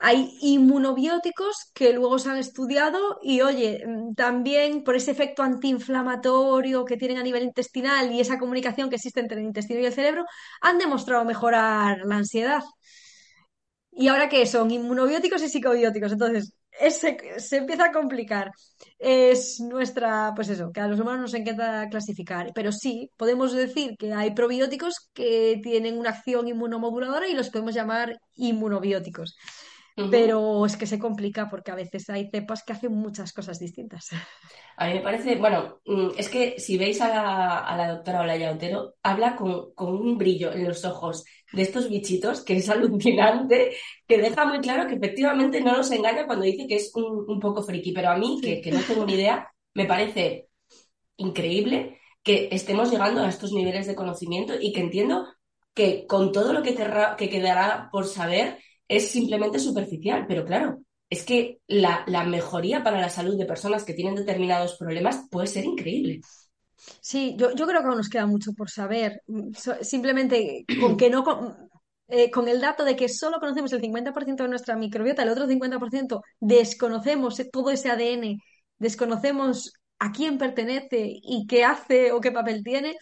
[0.00, 6.84] Hay inmunobióticos que luego se han estudiado y, oye, mm, también por ese efecto antiinflamatorio
[6.84, 9.92] que tienen a nivel intestinal y esa comunicación que existe entre el intestino y el
[9.94, 10.24] cerebro,
[10.62, 12.62] han demostrado mejorar la ansiedad.
[13.96, 14.70] ¿Y ahora qué son?
[14.70, 16.12] Inmunobióticos y psicobióticos.
[16.12, 18.50] Entonces, ese- se empieza a complicar.
[18.98, 22.50] Es nuestra, pues eso, que a los humanos nos encanta clasificar.
[22.54, 27.74] Pero sí, podemos decir que hay probióticos que tienen una acción inmunomoduladora y los podemos
[27.74, 29.36] llamar inmunobióticos.
[30.10, 34.08] Pero es que se complica porque a veces hay cepas que hacen muchas cosas distintas.
[34.76, 38.22] A mí me parece, bueno, mm, es que si veis a la, a la doctora
[38.22, 42.68] Olaya Otero, habla con, con un brillo en los ojos de estos bichitos que es
[42.70, 47.24] alucinante, que deja muy claro que efectivamente no nos engaña cuando dice que es un,
[47.28, 50.48] un poco friki, pero a mí, que, que no tengo ni idea, me parece
[51.18, 55.24] increíble que estemos llegando a estos niveles de conocimiento y que entiendo
[55.72, 58.58] que con todo lo que quedará por saber
[58.88, 60.78] es simplemente superficial, pero claro,
[61.10, 65.64] es que la, mejoría para la salud de personas que tienen determinados problemas puede ser
[65.64, 66.20] increíble.
[67.00, 69.22] Sí, yo, yo creo que aún nos queda mucho por saber.
[69.80, 71.56] Simplemente con que no con,
[72.08, 75.46] eh, con el dato de que solo conocemos el 50% de nuestra microbiota, el otro
[75.46, 78.38] 50% desconocemos todo ese ADN,
[78.78, 82.96] desconocemos a quién pertenece y qué hace o qué papel tiene,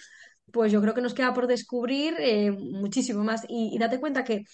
[0.53, 3.45] pues yo creo que nos queda por descubrir eh, muchísimo más.
[3.49, 4.45] Y, y date cuenta que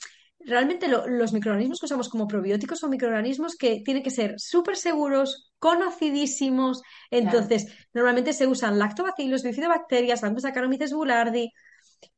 [0.41, 4.77] realmente lo- los microorganismos que usamos como probióticos son microorganismos que tienen que ser súper
[4.77, 6.83] seguros, conocidísimos.
[7.11, 11.51] Entonces, normalmente se usan lactobacillus, bifidobacterias, Lactobacillus boulardii.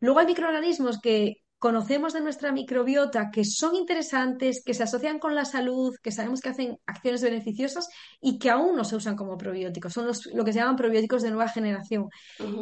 [0.01, 5.35] Luego hay microorganismos que conocemos de nuestra microbiota que son interesantes, que se asocian con
[5.35, 7.89] la salud, que sabemos que hacen acciones beneficiosas
[8.21, 9.93] y que aún no se usan como probióticos.
[9.93, 12.09] Son los, lo que se llaman probióticos de nueva generación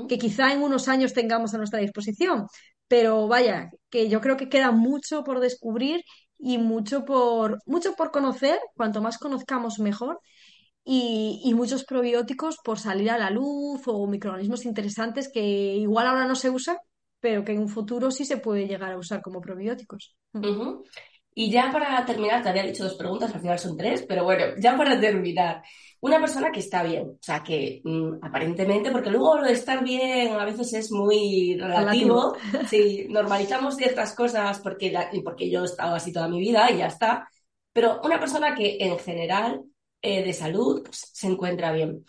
[0.07, 2.47] que quizá en unos años tengamos a nuestra disposición.
[2.89, 6.03] Pero vaya, que yo creo que queda mucho por descubrir
[6.39, 8.59] y mucho por, mucho por conocer.
[8.77, 10.21] Cuanto más conozcamos, mejor.
[10.85, 16.27] Y, y muchos probióticos por salir a la luz o microorganismos interesantes que igual ahora
[16.27, 16.79] no se usan,
[17.21, 20.17] pero que en un futuro sí se puede llegar a usar como probióticos.
[20.33, 20.85] Ujú.
[21.41, 24.45] Y ya para terminar, te había dicho dos preguntas, al final son tres, pero bueno,
[24.59, 25.63] ya para terminar,
[26.01, 29.85] una persona que está bien, o sea, que mm, aparentemente, porque luego lo de estar
[29.85, 32.35] bien a veces es muy relativo,
[32.69, 36.79] sí, normalizamos ciertas cosas porque, la- porque yo he estado así toda mi vida y
[36.79, 37.29] ya está,
[37.73, 39.63] pero una persona que en general
[40.03, 42.05] eh, de salud pues, se encuentra bien.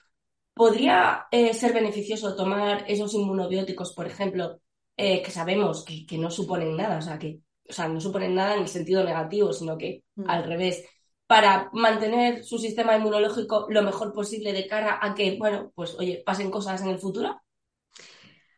[0.53, 4.59] ¿podría eh, ser beneficioso tomar esos inmunobióticos, por ejemplo,
[4.97, 7.39] eh, que sabemos que, no suponen nada, o sea, que
[7.69, 10.29] o sea, no suponen nada en el sentido negativo, sino que mm.
[10.29, 10.83] al revés,
[11.27, 16.23] para mantener su sistema inmunológico lo mejor posible de cara a que, bueno, pues oye,
[16.25, 17.39] pasen cosas en el futuro?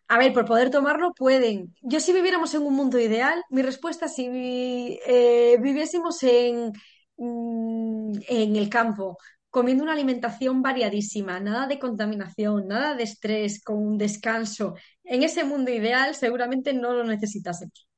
[0.07, 1.75] A ver, por poder tomarlo pueden.
[1.81, 6.71] Yo si viviéramos en un mundo ideal, mi respuesta si eh, viviésemos en,
[7.17, 9.17] mm, en el campo,
[9.49, 14.75] comiendo una alimentación variadísima, nada de contaminación, nada de estrés, con un descanso.
[15.03, 17.90] En ese mundo ideal seguramente no lo necesitásemos.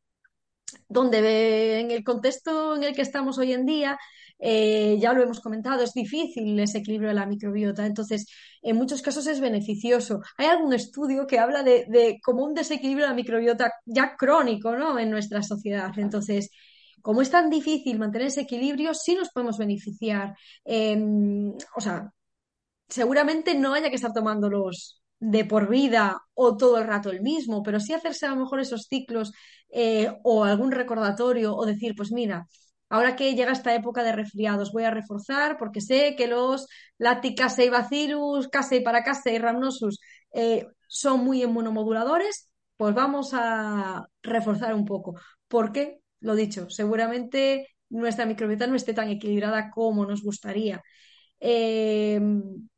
[0.88, 3.98] Donde en el contexto en el que estamos hoy en día,
[4.40, 8.28] eh, ya lo hemos comentado, es difícil ese equilibrio de la microbiota, entonces
[8.62, 10.22] en muchos casos es beneficioso.
[10.38, 15.00] Hay algún estudio que habla de, como un desequilibrio de la microbiota ya crónico ¿no?
[15.00, 16.50] en nuestra sociedad, entonces
[17.02, 20.36] como es tan difícil mantener ese equilibrio, sí nos podemos beneficiar.
[20.64, 22.12] Em, o sea,
[22.88, 27.64] seguramente no haya que estar tomándolos de por vida o todo el rato el mismo,
[27.64, 29.32] pero sí hacerse a lo mejor esos ciclos
[29.70, 32.46] eh, o algún recordatorio o decir, pues mira,
[32.90, 36.68] ahora que llega esta época de resfriados, voy a reforzar porque sé que los
[36.98, 38.50] Lacticase y Bacillus,
[38.84, 40.00] para y Rhamnosus
[40.34, 45.16] eh, son muy inmunomoduladores, pues vamos a reforzar un poco.
[45.48, 46.00] ¿Por qué?
[46.22, 50.82] lo dicho, seguramente nuestra microbiota no esté tan equilibrada como nos gustaría.
[51.40, 52.70] Em,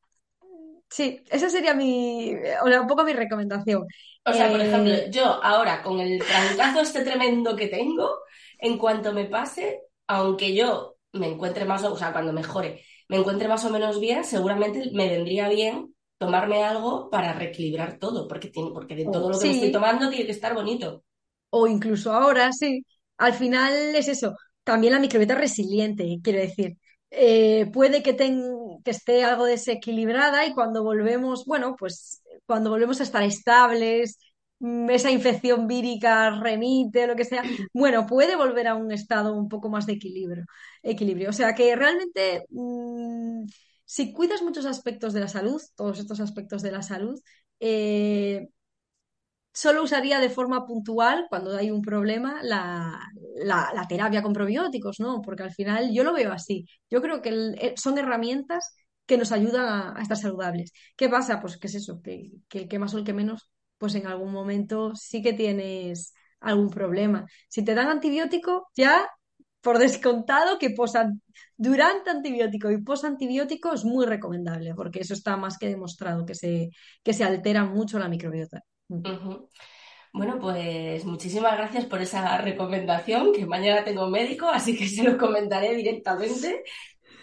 [0.95, 2.33] sí, esa sería mi,
[2.63, 3.85] o sea, un poco mi recomendación.
[4.25, 8.19] O sea, por ejemplo, eh, yo ahora con el trancazo este tremendo que tengo,
[8.59, 13.49] en cuanto me pase, aunque yo me encuentre más, o sea, cuando mejore, me encuentre
[13.49, 18.71] más o menos bien, seguramente me vendría bien tomarme algo para reequilibrar todo, porque, tiene,
[18.71, 21.03] porque de todo lo que me estoy tomando tiene que estar bonito.
[21.49, 22.85] O incluso ahora, sí,
[23.17, 24.33] al final es eso.
[24.63, 26.77] También la microbiota resiliente, quiero decir.
[27.11, 28.13] Eh, puede que,
[28.86, 34.19] que esté algo desequilibrada y cuando volvemos, bueno, pues cuando volvemos a estar estables,
[34.59, 39.49] mm, esa infección vírica remite, lo que sea, bueno, puede volver a un estado un
[39.49, 40.45] poco más de equilibrio.
[40.83, 41.29] equilibrio.
[41.31, 43.45] O sea que realmente, mm,
[43.86, 47.19] si cuidas muchos aspectos de la salud, todos estos aspectos de la salud,
[47.59, 48.47] eh,
[49.56, 52.99] solo usaría de forma puntual, cuando hay un problema, la,
[53.88, 55.22] terapia con probióticos, ¿no?
[55.22, 56.66] Porque al final yo lo veo así.
[56.89, 57.30] Yo creo que
[57.60, 58.76] eh, son herramientas
[59.06, 60.74] que nos ayudan a, estar saludables.
[60.97, 61.39] ¿Qué pasa?
[61.39, 64.32] Pues que es eso, que, el que más o el que menos, pues en algún
[64.34, 67.26] momento sí que tienes algún problema.
[67.47, 69.08] Si te dan antibiótico, ya
[69.62, 70.76] por descontado que
[71.58, 76.70] durante antibiótico y posantibiótico es muy recomendable, porque eso está más que demostrado, que se,
[77.03, 78.62] que se altera mucho la microbiota.
[78.88, 85.17] Bueno, pues muchísimas gracias por esa recomendación, que mañana tengo médico, así que se lo
[85.17, 86.63] comentaré directamente.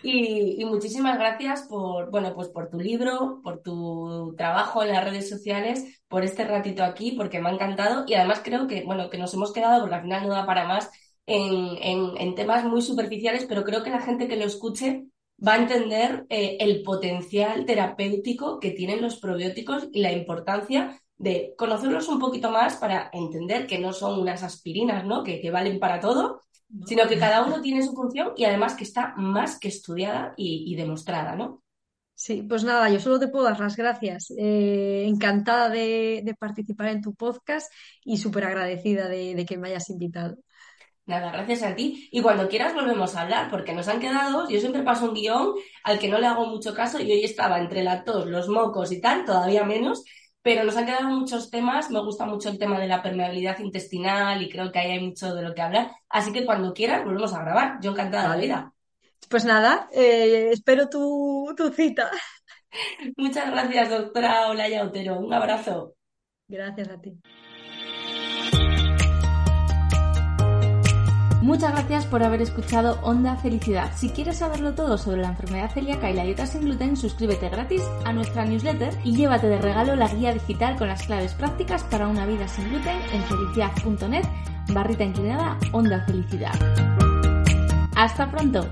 [0.03, 5.29] Y, muchísimas gracias por, bueno, pues por tu libro, por tu trabajo en las redes
[5.29, 8.05] sociales, por este ratito aquí, porque me ha encantado.
[8.07, 10.67] Y además creo que, bueno, que nos hemos quedado, porque al final no da para
[10.67, 10.91] más,
[11.27, 15.05] en, temas muy superficiales, pero creo que la gente que lo escuche
[15.47, 21.55] va a entender eh, el potencial terapéutico que tienen los probióticos y la importancia de
[21.57, 25.23] conocerlos un poquito más para entender que no son unas aspirinas, ¿no?
[25.23, 26.41] Que, valen para todo,
[26.85, 30.75] sino que cada uno tiene su función y además que está más que estudiada y,
[30.75, 31.63] demostrada, ¿no?
[32.15, 34.33] Sí, pues nada, yo solo te puedo dar las gracias.
[34.37, 37.73] Eh, encantada de, participar en tu podcast
[38.05, 40.37] y súper agradecida de, que me hayas invitado.
[41.07, 42.09] Nada, gracias a ti.
[42.11, 45.55] Y cuando quieras volvemos a hablar, porque nos han quedado, yo siempre paso un guion
[45.85, 48.91] al que no le hago mucho caso y hoy estaba entre la tos, los mocos
[48.91, 50.05] y tal, todavía menos,
[50.43, 51.91] pero nos han quedado muchos temas.
[51.91, 55.35] Me gusta mucho el tema de la permeabilidad intestinal y creo que ahí hay mucho
[55.35, 55.93] de lo que hablar.
[56.09, 57.79] Así que cuando quieras, volvemos a grabar.
[57.81, 58.73] Yo encantada de la vida.
[59.29, 62.11] Pues nada, eh, espero tu, tu cita.
[63.17, 65.19] Muchas gracias, doctora Olaya Otero.
[65.19, 65.95] Un abrazo.
[66.49, 67.19] Gracias a ti.
[71.43, 73.91] Muchas gracias por haber escuchado Onda Felicidad.
[73.97, 77.83] Si quieres saberlo todo sobre la enfermedad celíaca y la dieta sin gluten, suscríbete gratis
[78.05, 82.07] a nuestra newsletter y llévate de regalo la guía digital con las claves prácticas para
[82.07, 84.25] una vida sin gluten en felicidad.net
[84.73, 86.55] barrita inclinada Onda Felicidad.
[87.97, 88.69] Hasta pronto.